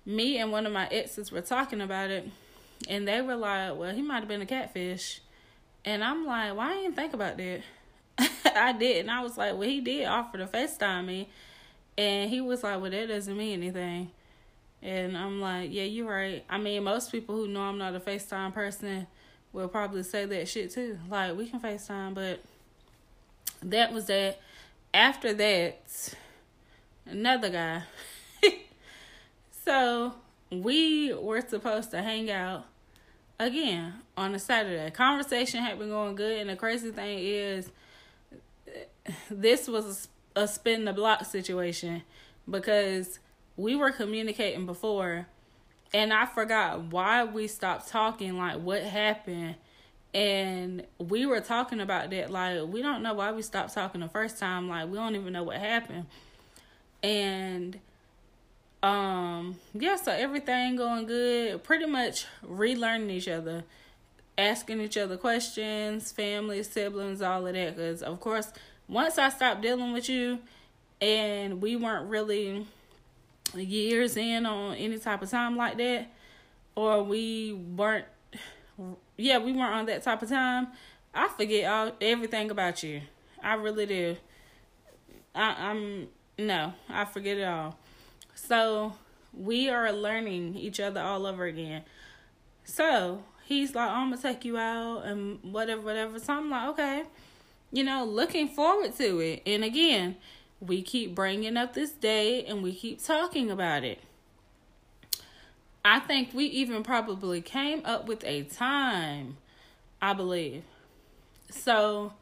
me 0.05 0.37
and 0.37 0.51
one 0.51 0.65
of 0.65 0.73
my 0.73 0.87
exes 0.87 1.31
were 1.31 1.41
talking 1.41 1.81
about 1.81 2.09
it, 2.09 2.29
and 2.87 3.07
they 3.07 3.21
were 3.21 3.35
like, 3.35 3.77
well, 3.77 3.93
he 3.93 4.01
might 4.01 4.19
have 4.19 4.27
been 4.27 4.41
a 4.41 4.45
catfish. 4.45 5.21
And 5.83 6.03
I'm 6.03 6.25
like, 6.25 6.55
why 6.55 6.71
I 6.71 6.81
didn't 6.81 6.95
think 6.95 7.13
about 7.13 7.37
that? 7.37 7.61
I 8.55 8.73
did. 8.73 8.97
And 9.01 9.11
I 9.11 9.21
was 9.21 9.37
like, 9.37 9.53
well, 9.53 9.67
he 9.67 9.81
did 9.81 10.05
offer 10.05 10.37
to 10.37 10.45
FaceTime 10.45 11.05
me. 11.05 11.29
And 11.97 12.29
he 12.29 12.41
was 12.41 12.63
like, 12.63 12.81
well, 12.81 12.91
that 12.91 13.07
doesn't 13.07 13.35
mean 13.35 13.61
anything. 13.61 14.11
And 14.81 15.17
I'm 15.17 15.39
like, 15.39 15.71
yeah, 15.71 15.83
you're 15.83 16.09
right. 16.09 16.43
I 16.49 16.57
mean, 16.57 16.83
most 16.83 17.11
people 17.11 17.35
who 17.35 17.47
know 17.47 17.61
I'm 17.61 17.77
not 17.77 17.95
a 17.95 17.99
FaceTime 17.99 18.53
person 18.53 19.07
will 19.53 19.67
probably 19.67 20.03
say 20.03 20.25
that 20.25 20.47
shit 20.47 20.71
too. 20.71 20.97
Like, 21.09 21.35
we 21.35 21.47
can 21.47 21.59
FaceTime, 21.59 22.13
but 22.13 22.41
that 23.63 23.93
was 23.93 24.05
that. 24.07 24.39
After 24.93 25.33
that, 25.33 26.13
another 27.05 27.49
guy. 27.49 27.83
so 29.65 30.15
we 30.51 31.13
were 31.13 31.41
supposed 31.41 31.91
to 31.91 32.01
hang 32.01 32.29
out 32.29 32.65
again 33.41 33.93
on 34.15 34.35
a 34.35 34.39
Saturday. 34.39 34.89
Conversation 34.91 35.61
had 35.61 35.79
been 35.79 35.89
going 35.89 36.15
good, 36.15 36.39
and 36.39 36.49
the 36.49 36.55
crazy 36.55 36.91
thing 36.91 37.19
is, 37.19 37.71
this 39.29 39.67
was 39.67 40.07
a, 40.35 40.47
spin 40.47 40.85
the 40.85 40.93
block 40.93 41.25
situation 41.25 42.03
because 42.49 43.19
we 43.57 43.75
were 43.75 43.91
communicating 43.91 44.65
before, 44.65 45.27
and 45.93 46.13
I 46.13 46.25
forgot 46.25 46.83
why 46.83 47.23
we 47.23 47.47
stopped 47.47 47.89
talking, 47.89 48.37
like 48.37 48.59
what 48.59 48.83
happened. 48.83 49.55
And 50.13 50.85
we 50.97 51.25
were 51.25 51.39
talking 51.39 51.79
about 51.79 52.09
that, 52.09 52.29
like, 52.29 52.67
we 52.67 52.81
don't 52.81 53.01
know 53.01 53.13
why 53.13 53.31
we 53.31 53.41
stopped 53.41 53.73
talking 53.73 54.01
the 54.01 54.09
first 54.09 54.37
time. 54.37 54.67
Like, 54.67 54.89
we 54.89 54.97
don't 54.97 55.15
even 55.15 55.31
know 55.31 55.43
what 55.43 55.57
happened. 55.57 56.05
And 57.01 57.79
um 58.83 59.55
yeah 59.73 59.95
so 59.95 60.11
everything 60.11 60.75
going 60.75 61.05
good. 61.05 61.63
Pretty 61.63 61.85
much 61.85 62.25
relearning 62.45 63.11
each 63.11 63.27
other 63.27 63.63
asking 64.37 64.81
each 64.81 64.97
other 64.97 65.17
questions 65.17 66.11
family 66.11 66.63
siblings 66.63 67.21
all 67.21 67.45
of 67.45 67.53
that. 67.53 67.75
Because 67.75 68.01
of 68.01 68.19
course 68.19 68.51
once 68.87 69.17
i 69.17 69.29
stopped 69.29 69.61
dealing 69.61 69.93
with 69.93 70.09
you 70.09 70.39
and 70.99 71.61
we 71.61 71.75
weren't 71.75 72.09
really 72.09 72.65
years 73.55 74.17
in 74.17 74.45
on 74.45 74.75
any 74.75 74.97
type 74.97 75.21
of 75.21 75.29
time 75.29 75.57
like 75.57 75.77
that 75.77 76.07
or 76.75 77.03
we 77.03 77.53
weren't 77.53 78.05
yeah 79.17 79.37
we 79.37 79.51
weren't 79.51 79.73
on 79.73 79.85
that 79.85 80.03
type 80.03 80.21
of 80.21 80.29
time 80.29 80.67
i 81.13 81.27
forget 81.27 81.69
all 81.71 81.91
everything 82.01 82.49
about 82.49 82.81
you. 82.83 83.01
I 83.43 83.55
really 83.55 83.85
do. 83.85 84.17
I, 85.33 85.69
i'm 85.69 86.07
no 86.37 86.73
i 86.89 87.05
forget 87.05 87.37
it 87.37 87.43
all 87.43 87.77
so 88.47 88.93
we 89.33 89.69
are 89.69 89.91
learning 89.91 90.55
each 90.55 90.79
other 90.79 90.99
all 90.99 91.25
over 91.25 91.45
again. 91.45 91.83
So 92.63 93.23
he's 93.45 93.75
like, 93.75 93.89
I'm 93.89 94.09
gonna 94.09 94.21
take 94.21 94.43
you 94.45 94.57
out 94.57 95.03
and 95.05 95.39
whatever, 95.43 95.81
whatever. 95.81 96.19
So 96.19 96.33
I'm 96.33 96.49
like, 96.49 96.69
okay, 96.69 97.03
you 97.71 97.83
know, 97.83 98.03
looking 98.03 98.47
forward 98.47 98.95
to 98.97 99.19
it. 99.19 99.43
And 99.45 99.63
again, 99.63 100.17
we 100.59 100.81
keep 100.81 101.15
bringing 101.15 101.55
up 101.55 101.73
this 101.73 101.91
day 101.91 102.43
and 102.45 102.61
we 102.63 102.73
keep 102.73 103.03
talking 103.03 103.51
about 103.51 103.83
it. 103.83 103.99
I 105.83 105.99
think 105.99 106.33
we 106.33 106.45
even 106.45 106.83
probably 106.83 107.41
came 107.41 107.81
up 107.85 108.07
with 108.07 108.23
a 108.23 108.43
time, 108.43 109.37
I 110.01 110.13
believe. 110.13 110.63
So 111.49 112.13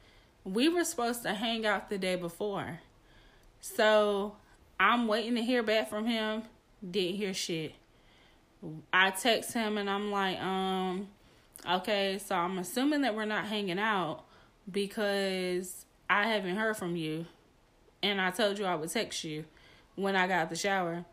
we 0.43 0.69
were 0.69 0.83
supposed 0.83 1.23
to 1.23 1.33
hang 1.33 1.65
out 1.65 1.89
the 1.89 1.97
day 1.97 2.15
before. 2.15 2.79
So 3.61 4.35
I'm 4.79 5.07
waiting 5.07 5.35
to 5.35 5.41
hear 5.41 5.61
back 5.61 5.89
from 5.89 6.05
him. 6.05 6.43
Didn't 6.89 7.15
hear 7.15 7.33
shit. 7.33 7.73
I 8.93 9.11
text 9.11 9.53
him 9.53 9.77
and 9.77 9.89
I'm 9.89 10.11
like, 10.11 10.39
um, 10.41 11.07
okay, 11.69 12.19
so 12.23 12.35
I'm 12.35 12.57
assuming 12.59 13.01
that 13.01 13.15
we're 13.15 13.25
not 13.25 13.45
hanging 13.45 13.79
out 13.79 14.23
because 14.71 15.85
I 16.09 16.27
haven't 16.27 16.55
heard 16.55 16.77
from 16.77 16.95
you. 16.95 17.25
And 18.01 18.21
I 18.21 18.31
told 18.31 18.57
you 18.57 18.65
I 18.65 18.75
would 18.75 18.89
text 18.89 19.23
you 19.25 19.43
when 19.95 20.15
I 20.15 20.27
got 20.27 20.49
the 20.49 20.55
shower. 20.55 21.03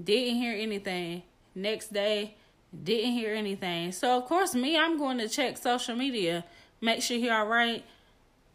Didn't 0.00 0.36
hear 0.36 0.54
anything. 0.56 1.24
Next 1.54 1.92
day, 1.92 2.36
didn't 2.84 3.12
hear 3.12 3.34
anything. 3.34 3.90
So 3.90 4.16
of 4.16 4.26
course 4.26 4.54
me, 4.54 4.78
I'm 4.78 4.96
going 4.96 5.18
to 5.18 5.28
check 5.28 5.56
social 5.56 5.96
media, 5.96 6.44
make 6.80 7.02
sure 7.02 7.16
you're 7.16 7.34
all 7.34 7.46
right 7.46 7.84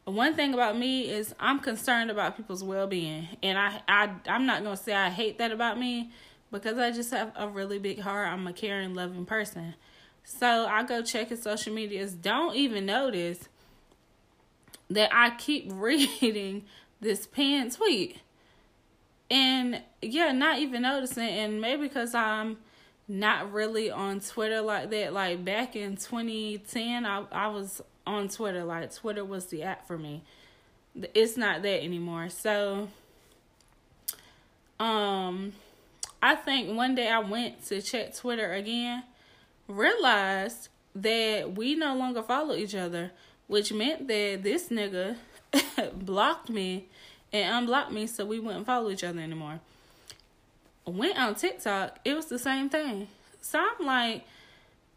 one 0.05 0.35
thing 0.35 0.53
about 0.53 0.77
me 0.77 1.09
is 1.09 1.33
I'm 1.39 1.59
concerned 1.59 2.11
about 2.11 2.35
people's 2.35 2.63
well 2.63 2.87
being, 2.87 3.27
and 3.41 3.57
I 3.57 3.81
I 3.87 4.11
I'm 4.27 4.45
not 4.45 4.63
gonna 4.63 4.77
say 4.77 4.93
I 4.93 5.09
hate 5.09 5.37
that 5.37 5.51
about 5.51 5.79
me 5.79 6.11
because 6.51 6.77
I 6.77 6.91
just 6.91 7.11
have 7.11 7.31
a 7.35 7.47
really 7.47 7.79
big 7.79 7.99
heart. 7.99 8.27
I'm 8.27 8.45
a 8.47 8.53
caring, 8.53 8.93
loving 8.93 9.25
person. 9.25 9.75
So 10.23 10.65
I 10.65 10.83
go 10.83 11.01
check 11.01 11.29
his 11.29 11.41
social 11.41 11.73
medias. 11.73 12.13
Don't 12.13 12.55
even 12.55 12.85
notice 12.85 13.49
that 14.89 15.09
I 15.13 15.31
keep 15.31 15.67
reading 15.73 16.65
this 17.01 17.25
pinned 17.25 17.73
tweet. 17.73 18.19
And 19.29 19.81
yeah, 20.01 20.31
not 20.31 20.59
even 20.59 20.83
noticing. 20.83 21.27
And 21.27 21.59
maybe 21.59 21.83
because 21.83 22.13
I'm 22.13 22.57
not 23.07 23.51
really 23.51 23.89
on 23.89 24.19
Twitter 24.19 24.61
like 24.61 24.89
that. 24.91 25.13
Like 25.13 25.43
back 25.43 25.75
in 25.75 25.97
2010, 25.97 27.05
I, 27.05 27.25
I 27.31 27.47
was 27.47 27.81
on 28.05 28.27
Twitter. 28.29 28.63
Like 28.63 28.93
Twitter 28.93 29.23
was 29.23 29.47
the 29.47 29.63
app 29.63 29.87
for 29.87 29.97
me. 29.97 30.23
It's 31.13 31.37
not 31.37 31.61
that 31.63 31.83
anymore. 31.83 32.29
So 32.29 32.89
um 34.79 35.53
I 36.21 36.35
think 36.35 36.75
one 36.75 36.95
day 36.95 37.09
I 37.09 37.19
went 37.19 37.65
to 37.65 37.81
check 37.81 38.15
Twitter 38.15 38.53
again, 38.53 39.03
realized 39.67 40.69
that 40.95 41.55
we 41.55 41.75
no 41.75 41.95
longer 41.95 42.23
follow 42.23 42.55
each 42.55 42.75
other, 42.75 43.11
which 43.47 43.73
meant 43.73 44.07
that 44.07 44.41
this 44.41 44.69
nigga 44.69 45.17
blocked 45.93 46.49
me 46.49 46.87
and 47.33 47.63
unblocked 47.63 47.91
me 47.91 48.07
so 48.07 48.25
we 48.25 48.39
wouldn't 48.39 48.65
follow 48.65 48.89
each 48.89 49.03
other 49.03 49.19
anymore. 49.19 49.59
Went 50.85 51.17
on 51.17 51.35
TikTok, 51.35 51.99
it 52.05 52.13
was 52.13 52.27
the 52.27 52.39
same 52.39 52.69
thing. 52.69 53.07
So 53.41 53.59
I'm 53.59 53.85
like, 53.85 54.25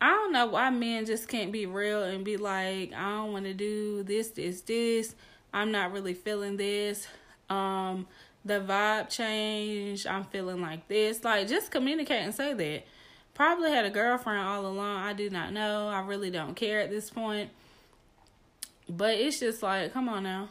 I 0.01 0.11
don't 0.11 0.33
know 0.33 0.47
why 0.47 0.71
men 0.71 1.07
just 1.07 1.29
can't 1.29 1.53
be 1.53 1.65
real 1.65 2.03
and 2.03 2.25
be 2.25 2.37
like, 2.37 2.93
I 2.93 3.17
don't 3.17 3.33
want 3.33 3.47
to 3.47 3.55
do 3.55 4.03
this, 4.03 4.29
this, 4.31 4.61
this. 4.61 5.15
I'm 5.53 5.73
not 5.73 5.93
really 5.93 6.13
feeling 6.13 6.57
this. 6.59 7.07
Um, 7.49 8.07
the 8.45 8.61
vibe 8.61 9.09
changed. 9.09 10.07
I'm 10.07 10.25
feeling 10.25 10.61
like 10.61 10.87
this. 10.89 11.25
Like, 11.25 11.49
just 11.49 11.71
communicate 11.71 12.23
and 12.23 12.35
say 12.35 12.53
that. 12.53 12.85
Probably 13.33 13.71
had 13.71 13.85
a 13.85 13.91
girlfriend 13.91 14.47
all 14.47 14.67
along. 14.67 14.99
I 14.99 15.13
do 15.13 15.31
not 15.31 15.53
know. 15.53 15.89
I 15.89 16.01
really 16.01 16.31
don't 16.31 16.55
care 16.55 16.81
at 16.81 16.91
this 16.91 17.11
point. 17.11 17.51
But 18.89 19.15
it's 19.15 19.41
just 19.41 19.63
like, 19.63 19.93
come 19.93 20.09
on 20.09 20.23
now. 20.23 20.49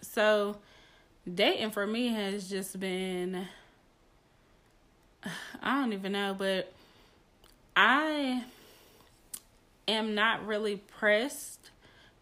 So, 0.00 0.56
dating 1.32 1.70
for 1.70 1.86
me 1.86 2.08
has 2.08 2.50
just 2.50 2.78
been, 2.78 3.46
I 5.62 5.80
don't 5.80 5.92
even 5.92 6.12
know, 6.12 6.34
but 6.36 6.72
I 7.76 8.44
am 9.88 10.14
not 10.14 10.46
really 10.46 10.76
pressed 10.76 11.70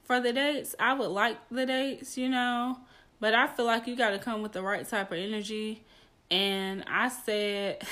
for 0.04 0.20
the 0.20 0.32
dates. 0.32 0.74
I 0.78 0.94
would 0.94 1.08
like 1.08 1.38
the 1.50 1.66
dates, 1.66 2.16
you 2.16 2.28
know, 2.28 2.78
but 3.20 3.34
I 3.34 3.46
feel 3.46 3.66
like 3.66 3.86
you 3.86 3.96
got 3.96 4.10
to 4.10 4.18
come 4.18 4.42
with 4.42 4.52
the 4.52 4.62
right 4.62 4.86
type 4.88 5.12
of 5.12 5.18
energy. 5.18 5.84
And 6.30 6.84
I 6.86 7.08
said 7.08 7.82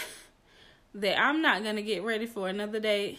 that 0.94 1.20
I'm 1.20 1.42
not 1.42 1.62
going 1.62 1.76
to 1.76 1.82
get 1.82 2.02
ready 2.02 2.26
for 2.26 2.48
another 2.48 2.80
date 2.80 3.18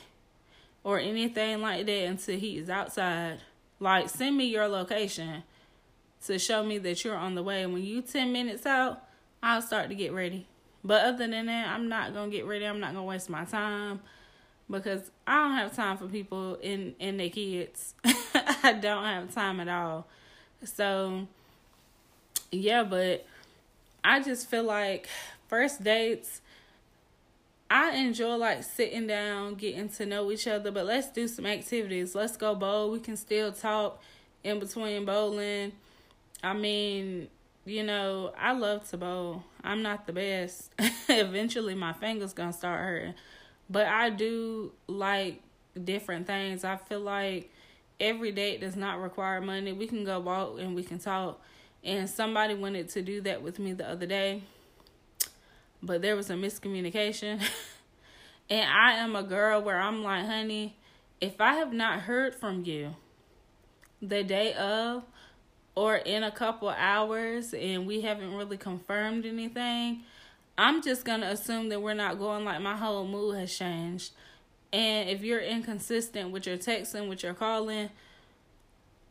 or 0.83 0.99
anything 0.99 1.61
like 1.61 1.85
that 1.85 2.03
until 2.05 2.37
he 2.37 2.57
is 2.57 2.69
outside. 2.69 3.39
Like, 3.79 4.09
send 4.09 4.37
me 4.37 4.45
your 4.45 4.67
location 4.67 5.43
to 6.25 6.37
show 6.37 6.63
me 6.63 6.77
that 6.79 7.03
you're 7.03 7.15
on 7.15 7.35
the 7.35 7.43
way. 7.43 7.65
When 7.65 7.83
you 7.83 8.01
10 8.01 8.31
minutes 8.31 8.65
out, 8.65 9.03
I'll 9.41 9.61
start 9.61 9.89
to 9.89 9.95
get 9.95 10.13
ready. 10.13 10.47
But 10.83 11.05
other 11.05 11.27
than 11.27 11.45
that, 11.45 11.69
I'm 11.69 11.89
not 11.89 12.13
gonna 12.13 12.31
get 12.31 12.45
ready. 12.45 12.65
I'm 12.65 12.79
not 12.79 12.93
gonna 12.93 13.05
waste 13.05 13.29
my 13.29 13.45
time 13.45 14.01
because 14.71 15.11
I 15.27 15.47
don't 15.47 15.57
have 15.57 15.75
time 15.75 15.97
for 15.97 16.07
people 16.07 16.55
in 16.55 16.95
in 16.99 17.17
their 17.17 17.29
kids. 17.29 17.93
I 18.63 18.73
don't 18.73 19.03
have 19.03 19.33
time 19.33 19.59
at 19.59 19.67
all. 19.67 20.07
So 20.63 21.27
yeah, 22.51 22.83
but 22.83 23.25
I 24.03 24.21
just 24.21 24.49
feel 24.49 24.63
like 24.63 25.07
first 25.47 25.83
dates 25.83 26.41
I 27.71 27.91
enjoy 27.91 28.35
like 28.35 28.65
sitting 28.65 29.07
down, 29.07 29.55
getting 29.55 29.87
to 29.87 30.05
know 30.05 30.29
each 30.29 30.45
other, 30.45 30.71
but 30.71 30.85
let's 30.85 31.09
do 31.09 31.25
some 31.25 31.45
activities. 31.45 32.13
Let's 32.13 32.35
go 32.35 32.53
bowl. 32.53 32.91
We 32.91 32.99
can 32.99 33.15
still 33.15 33.53
talk 33.53 34.01
in 34.43 34.59
between 34.59 35.05
bowling. 35.05 35.71
I 36.43 36.51
mean, 36.51 37.29
you 37.63 37.83
know, 37.83 38.33
I 38.37 38.51
love 38.51 38.89
to 38.89 38.97
bowl. 38.97 39.43
I'm 39.63 39.81
not 39.81 40.05
the 40.05 40.11
best. 40.11 40.73
Eventually 41.07 41.73
my 41.73 41.93
fingers 41.93 42.33
gonna 42.33 42.51
start 42.51 42.81
hurting. 42.81 43.13
But 43.71 43.87
I 43.87 44.09
do 44.09 44.73
like 44.87 45.41
different 45.81 46.27
things. 46.27 46.63
I 46.63 46.75
feel 46.77 46.99
like 46.99 47.51
every 47.99 48.31
date 48.31 48.61
does 48.61 48.75
not 48.75 48.99
require 48.99 49.39
money. 49.39 49.71
We 49.71 49.87
can 49.87 50.03
go 50.03 50.19
walk 50.19 50.59
and 50.59 50.75
we 50.75 50.83
can 50.83 50.99
talk. 50.99 51.41
And 51.83 52.09
somebody 52.09 52.53
wanted 52.53 52.89
to 52.89 53.01
do 53.01 53.21
that 53.21 53.41
with 53.41 53.57
me 53.57 53.73
the 53.73 53.89
other 53.89 54.05
day 54.05 54.43
but 55.83 56.01
there 56.01 56.15
was 56.15 56.29
a 56.29 56.33
miscommunication. 56.33 57.41
and 58.49 58.69
I 58.69 58.93
am 58.93 59.15
a 59.15 59.23
girl 59.23 59.61
where 59.61 59.79
I'm 59.79 60.03
like, 60.03 60.25
honey, 60.25 60.77
if 61.19 61.41
I 61.41 61.55
have 61.55 61.73
not 61.73 62.01
heard 62.01 62.35
from 62.35 62.63
you 62.65 62.95
the 64.01 64.23
day 64.23 64.53
of 64.53 65.03
or 65.75 65.95
in 65.95 66.23
a 66.23 66.31
couple 66.31 66.69
hours 66.69 67.53
and 67.53 67.87
we 67.87 68.01
haven't 68.01 68.33
really 68.33 68.57
confirmed 68.57 69.25
anything, 69.25 70.03
I'm 70.57 70.81
just 70.81 71.05
going 71.05 71.21
to 71.21 71.27
assume 71.27 71.69
that 71.69 71.81
we're 71.81 71.93
not 71.93 72.19
going 72.19 72.45
like 72.45 72.61
my 72.61 72.75
whole 72.75 73.07
mood 73.07 73.37
has 73.37 73.55
changed. 73.55 74.11
And 74.73 75.09
if 75.09 75.23
you're 75.23 75.41
inconsistent 75.41 76.31
with 76.31 76.45
your 76.45 76.57
texting, 76.57 77.09
with 77.09 77.23
your 77.23 77.33
calling, 77.33 77.89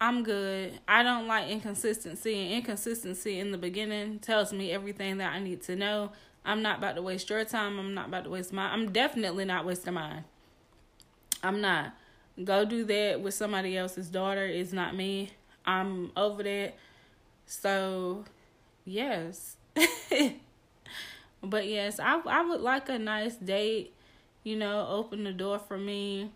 I'm 0.01 0.23
good. 0.23 0.79
I 0.89 1.03
don't 1.03 1.27
like 1.27 1.49
inconsistency, 1.49 2.35
and 2.35 2.53
inconsistency 2.55 3.39
in 3.39 3.51
the 3.51 3.59
beginning 3.59 4.19
tells 4.21 4.53
me 4.53 4.73
everything 4.73 5.19
that 5.19 5.33
I 5.33 5.41
need 5.41 5.63
to 5.65 5.77
know 5.77 6.13
I'm 6.45 6.63
not 6.63 6.79
about 6.79 6.97
to 6.97 7.03
waste 7.03 7.29
your 7.31 7.45
time. 7.45 7.79
I'm 7.79 7.95
not 7.95 8.09
about 8.09 8.25
to 8.25 8.31
waste 8.31 8.53
mine. 8.53 8.71
I'm 8.73 8.93
definitely 8.93 9.45
not 9.45 9.67
wasting 9.67 9.95
mine. 9.95 10.25
I'm 11.43 11.61
not. 11.61 11.95
Go 12.43 12.65
do 12.65 12.85
that 12.85 13.21
with 13.21 13.35
somebody 13.35 13.77
else's 13.77 14.09
daughter 14.09 14.47
It's 14.47 14.73
not 14.73 14.97
me. 14.97 15.31
I'm 15.67 16.11
over 16.17 16.43
that. 16.43 16.75
So, 17.47 18.25
yes. 18.85 19.57
but 21.43 21.67
yes, 21.67 21.99
I 21.99 22.21
I 22.27 22.43
would 22.43 22.61
like 22.61 22.89
a 22.89 22.99
nice 22.99 23.37
date, 23.37 23.95
you 24.45 24.57
know, 24.57 24.87
open 24.89 25.25
the 25.25 25.33
door 25.33 25.59
for 25.59 25.79
me. 25.79 26.31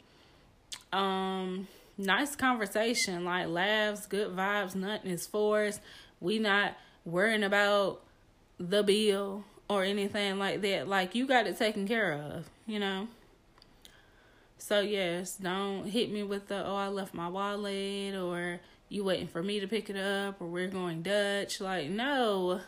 Um 0.92 1.68
nice 1.98 2.36
conversation, 2.36 3.24
like 3.24 3.48
laughs, 3.48 4.07
good 4.07 4.34
vibes, 4.34 4.74
nothing 4.74 5.11
is 5.11 5.26
forced. 5.26 5.80
We 6.20 6.38
not 6.38 6.76
worrying 7.05 7.44
about 7.44 8.02
the 8.59 8.82
bill 8.82 9.44
or 9.68 9.84
anything 9.84 10.38
like 10.38 10.62
that. 10.62 10.88
Like 10.88 11.14
you 11.14 11.26
got 11.26 11.46
it 11.46 11.59
taken 11.59 11.86
care 11.86 12.12
of, 12.12 12.48
you 12.66 12.78
know. 12.78 13.09
So 14.59 14.80
yes, 14.80 15.36
don't 15.36 15.86
hit 15.86 16.11
me 16.11 16.22
with 16.22 16.48
the 16.48 16.64
oh 16.64 16.76
I 16.76 16.88
left 16.88 17.12
my 17.12 17.28
wallet 17.28 18.14
or 18.14 18.61
you 18.88 19.05
waiting 19.05 19.28
for 19.28 19.42
me 19.42 19.61
to 19.61 19.66
pick 19.66 19.90
it 19.90 19.96
up 19.96 20.40
or 20.40 20.46
we're 20.46 20.68
going 20.68 21.02
Dutch. 21.02 21.61
Like 21.61 21.90
no. 21.90 22.61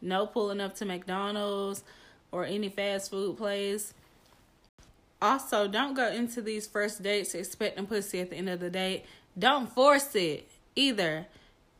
No 0.00 0.26
pulling 0.26 0.60
up 0.60 0.74
to 0.76 0.84
McDonald's 0.84 1.82
or 2.30 2.44
any 2.44 2.68
fast 2.68 3.10
food 3.10 3.36
place. 3.36 3.94
Also, 5.20 5.66
don't 5.66 5.94
go 5.94 6.08
into 6.08 6.40
these 6.40 6.66
first 6.66 7.02
dates 7.02 7.34
expecting 7.34 7.86
pussy 7.86 8.20
at 8.20 8.30
the 8.30 8.36
end 8.36 8.48
of 8.48 8.60
the 8.60 8.70
date. 8.70 9.04
Don't 9.36 9.72
force 9.72 10.14
it 10.14 10.48
either. 10.76 11.26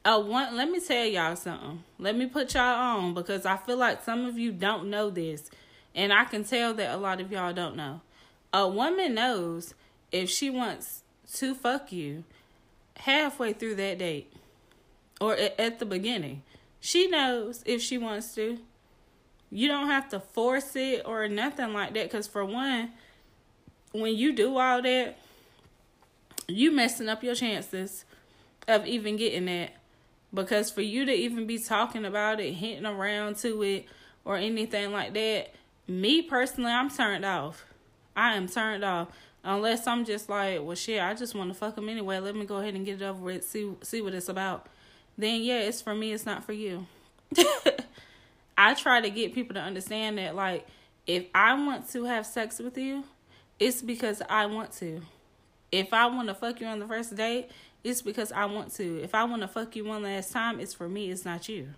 Uh, 0.05 0.21
one, 0.21 0.57
let 0.57 0.71
me 0.71 0.81
tell 0.81 1.05
y'all 1.05 1.37
something. 1.37 1.85
Let 1.99 2.16
me 2.16 2.27
put 2.27 2.55
y'all 2.55 2.62
on 2.62 3.14
because 3.14 3.47
I 3.47 3.57
feel 3.57 3.77
like 3.77 4.03
some 4.03 4.25
of 4.25 4.39
you 4.39 4.53
don't 4.53 4.91
know 4.91 5.11
this, 5.11 5.51
and 5.95 6.12
I 6.12 6.25
can 6.25 6.45
tell 6.45 6.75
that 6.75 6.95
a 6.95 6.97
lot 6.97 7.21
of 7.21 7.31
y'all 7.31 7.53
don't 7.53 7.77
know. 7.77 8.01
A 8.53 8.66
woman 8.66 9.14
knows 9.14 9.75
if 10.11 10.31
she 10.31 10.51
wants 10.51 11.03
to 11.35 11.55
fuck 11.55 11.93
you 11.93 12.25
halfway 12.97 13.53
through 13.53 13.77
that 13.77 13.99
date 13.99 14.33
or 15.21 15.35
at 15.35 15.79
the 15.79 15.87
beginning. 15.87 16.43
She 16.81 17.09
knows 17.09 17.62
if 17.66 17.83
she 17.83 17.99
wants 17.99 18.35
to. 18.35 18.59
You 19.51 19.68
don't 19.68 19.89
have 19.89 20.09
to 20.11 20.20
force 20.20 20.76
it 20.76 21.03
or 21.05 21.26
nothing 21.29 21.72
like 21.72 21.95
that 21.95 22.05
because, 22.05 22.26
for 22.26 22.45
one, 22.45 22.91
when 23.93 24.14
you 24.14 24.33
do 24.33 24.59
all 24.59 24.83
that, 24.83 25.18
you 26.47 26.70
messing 26.70 27.09
up 27.09 27.22
your 27.22 27.35
chances 27.35 28.05
of 28.66 28.87
even 28.87 29.16
getting 29.16 29.47
that 29.47 29.72
because 30.33 30.70
for 30.70 30.83
you 30.83 31.05
to 31.07 31.12
even 31.12 31.47
be 31.47 31.59
talking 31.59 32.05
about 32.05 32.41
it, 32.41 32.53
hinting 32.55 32.87
around 32.87 33.37
to 33.39 33.62
it, 33.62 33.87
or 34.24 34.37
anything 34.37 34.93
like 34.93 35.14
that, 35.14 35.55
me 35.87 36.20
personally, 36.20 36.70
I'm 36.70 36.91
turned 36.91 37.24
off. 37.24 37.64
I 38.14 38.35
am 38.35 38.47
turned 38.49 38.85
off. 38.85 39.09
Unless 39.43 39.87
I'm 39.87 40.05
just 40.05 40.29
like, 40.29 40.61
well, 40.62 40.74
shit, 40.74 41.01
I 41.01 41.14
just 41.14 41.35
want 41.35 41.51
to 41.51 41.55
fuck 41.59 41.79
him 41.79 41.89
anyway. 41.89 42.18
Let 42.18 42.37
me 42.37 42.45
go 42.45 42.57
ahead 42.57 42.74
and 42.74 42.85
get 42.85 43.01
it 43.01 43.05
over 43.05 43.24
with. 43.24 43.45
See, 43.45 43.72
see 43.83 44.03
what 44.03 44.12
it's 44.12 44.29
about. 44.29 44.66
Then 45.19 45.43
yeah, 45.43 45.59
it's 45.59 45.83
for 45.83 45.95
me. 45.95 46.12
It's 46.12 46.25
not 46.25 46.45
for 46.45 46.53
you. 46.53 46.87
I 48.57 48.75
try 48.75 49.01
to 49.01 49.11
get 49.11 49.35
people 49.35 49.55
to 49.55 49.61
understand 49.61 50.19
that, 50.19 50.35
like, 50.37 50.66
if 51.07 51.27
I 51.35 51.55
want 51.55 51.91
to 51.91 52.05
have 52.05 52.25
sex 52.25 52.61
with 52.61 52.79
you, 52.79 53.05
it's 53.59 53.83
because 53.83 54.23
I 54.31 54.47
want 54.47 54.73
to. 54.75 55.03
If 55.73 55.93
I 55.93 56.07
want 56.07 56.29
to 56.29 56.35
fuck 56.35 56.61
you 56.61 56.66
on 56.66 56.79
the 56.79 56.87
first 56.87 57.14
date, 57.16 57.51
it's 57.83 58.01
because 58.01 58.31
I 58.33 58.45
want 58.45 58.73
to. 58.75 59.03
If 59.03 59.14
I 59.14 59.25
want 59.25 59.43
to 59.43 59.49
fuck 59.49 59.75
you 59.75 59.85
one 59.85 60.05
last 60.05 60.33
time, 60.33 60.61
it's 60.61 60.75
for 60.75 60.89
me, 60.89 61.11
it's 61.11 61.25
not 61.25 61.49
you. 61.49 61.69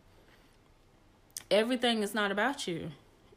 Everything 1.51 2.03
is 2.03 2.15
not 2.15 2.31
about 2.31 2.69
you. 2.69 2.91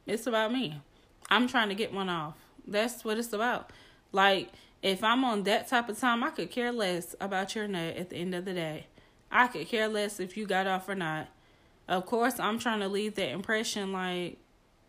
It's 0.06 0.28
about 0.28 0.52
me. 0.52 0.82
I'm 1.30 1.48
trying 1.48 1.70
to 1.70 1.76
get 1.76 1.94
one 1.94 2.10
off. 2.10 2.36
That's 2.68 3.04
what 3.04 3.18
it's 3.18 3.34
about. 3.34 3.72
Like, 4.12 4.50
if 4.82 5.04
I'm 5.04 5.24
on 5.24 5.44
that 5.44 5.68
type 5.68 5.90
of 5.90 5.98
time, 5.98 6.24
I 6.24 6.30
could 6.30 6.52
care 6.52 6.72
less 6.72 7.16
about 7.20 7.56
your 7.56 7.68
nut 7.68 7.96
at 7.96 8.10
the 8.10 8.18
end 8.18 8.36
of 8.36 8.46
the 8.46 8.54
day. 8.54 8.88
I 9.34 9.48
could 9.48 9.68
care 9.68 9.90
less 9.90 10.22
if 10.22 10.38
you 10.38 10.46
got 10.46 10.68
off 10.68 10.88
or 10.88 10.96
not. 10.96 11.28
Of 11.88 12.06
course, 12.06 12.40
I'm 12.40 12.60
trying 12.60 12.80
to 12.80 12.88
leave 12.88 13.16
that 13.16 13.30
impression 13.30 13.92
like, 13.92 14.38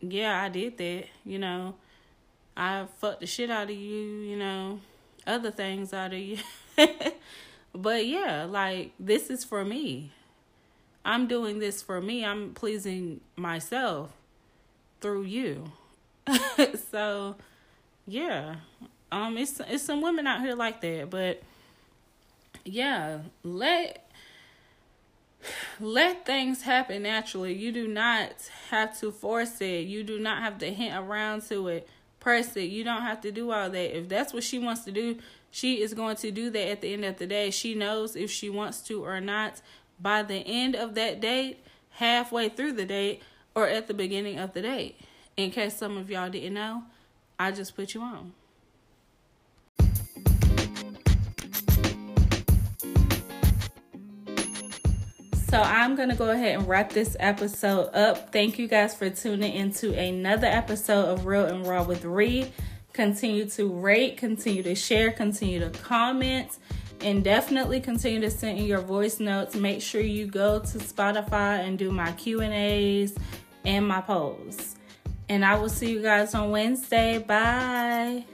yeah, 0.01 0.40
I 0.40 0.49
did 0.51 0.78
that, 0.78 1.07
you 1.24 1.40
know. 1.40 1.74
I 2.57 2.86
fucked 2.99 3.20
the 3.20 3.26
shit 3.26 3.51
out 3.51 3.64
of 3.64 3.76
you, 3.76 4.01
you 4.20 4.36
know, 4.36 4.78
other 5.26 5.51
things 5.51 5.92
out 5.92 6.12
of 6.12 6.20
you. 6.20 6.38
But 7.74 8.07
yeah, 8.07 8.45
like 8.45 8.92
this 9.01 9.30
is 9.30 9.45
for 9.45 9.64
me. 9.64 10.12
I'm 11.05 11.26
doing 11.26 11.59
this 11.59 11.82
for 11.82 12.01
me. 12.01 12.24
I'm 12.24 12.55
pleasing 12.55 13.20
myself 13.36 14.12
through 15.01 15.24
you. 15.24 15.72
so 16.90 17.34
yeah. 18.07 18.57
Um 19.11 19.36
it's 19.36 19.61
it's 19.68 19.82
some 19.82 20.01
women 20.01 20.26
out 20.26 20.40
here 20.40 20.55
like 20.55 20.80
that, 20.82 21.11
but 21.11 21.42
yeah, 22.64 23.18
let 23.42 24.03
let 25.80 26.26
things 26.26 26.62
happen 26.62 27.03
naturally. 27.03 27.55
You 27.55 27.72
do 27.72 27.88
not 27.88 28.32
have 28.70 28.99
to 29.01 29.11
force 29.11 29.61
it. 29.61 29.86
You 29.86 30.03
do 30.03 30.18
not 30.18 30.42
have 30.42 30.59
to 30.59 30.72
hint 30.72 30.97
around 30.97 31.42
to 31.49 31.68
it. 31.68 31.88
Press 32.20 32.57
it. 32.57 32.70
You 32.70 32.84
don't 32.84 33.03
have 33.03 33.20
to 33.22 33.32
do 33.32 33.51
all 33.51 33.68
that. 33.70 33.99
If 33.99 34.09
that's 34.09 34.32
what 34.32 34.45
she 34.45 34.59
wants 34.59 34.84
to 34.84 34.92
do, 34.92 35.18
she 35.51 35.82
is 35.82 35.95
going 35.95 36.16
to 36.16 36.30
do 36.30 36.51
that 36.51 36.68
at 36.68 36.80
the 36.80 36.92
end 36.92 37.05
of 37.05 37.18
the 37.18 37.26
day. 37.26 37.51
She 37.51 37.74
knows 37.74 38.16
if 38.16 38.30
she 38.30 38.51
wants 38.51 38.80
to 38.82 39.05
or 39.05 39.20
not. 39.20 39.61
By 40.01 40.22
the 40.22 40.38
end 40.38 40.74
of 40.74 40.95
that 40.95 41.20
date, 41.20 41.64
halfway 41.90 42.49
through 42.49 42.72
the 42.72 42.84
date, 42.84 43.22
or 43.55 43.68
at 43.68 43.86
the 43.86 43.95
beginning 43.95 44.38
of 44.38 44.53
the 44.53 44.62
date. 44.62 44.99
In 45.36 45.51
case 45.51 45.76
some 45.76 45.97
of 45.97 46.11
y'all 46.11 46.30
didn't 46.30 46.55
know, 46.55 46.84
I 47.38 47.53
just 47.53 47.76
put 47.76 47.95
you 47.95 48.03
on. 48.03 48.32
So 55.55 55.62
I'm 55.62 55.94
going 55.94 56.09
to 56.09 56.16
go 56.16 56.30
ahead 56.30 56.59
and 56.59 56.66
wrap 56.66 56.92
this 56.92 57.16
episode 57.20 57.94
up. 57.94 58.32
Thank 58.32 58.59
you 58.59 58.66
guys 58.66 58.92
for 58.92 59.09
tuning 59.09 59.52
into 59.52 59.96
another 59.96 60.48
episode 60.48 61.05
of 61.05 61.26
Real 61.26 61.44
and 61.44 61.64
Raw 61.64 61.84
with 61.84 62.05
Ree. 62.05 62.50
Continue 62.92 63.48
to 63.50 63.72
rate, 63.72 64.16
continue 64.16 64.64
to 64.64 64.74
share, 64.74 65.12
continue 65.12 65.61
to 65.61 65.70
comment, 65.70 66.59
and 67.02 67.22
definitely 67.22 67.80
continue 67.80 68.20
to 68.22 68.32
send 68.32 68.59
in 68.59 68.64
your 68.64 68.80
voice 68.80 69.20
notes. 69.20 69.55
Make 69.55 69.80
sure 69.80 70.00
you 70.00 70.26
go 70.26 70.59
to 70.59 70.78
Spotify 70.78 71.61
and 71.61 71.78
do 71.78 71.92
my 71.92 72.11
Q&As 72.11 73.14
and 73.64 73.86
my 73.86 74.00
polls. 74.00 74.74
And 75.28 75.44
I 75.44 75.57
will 75.57 75.68
see 75.68 75.92
you 75.92 76.02
guys 76.02 76.34
on 76.34 76.50
Wednesday. 76.50 77.18
Bye. 77.18 78.24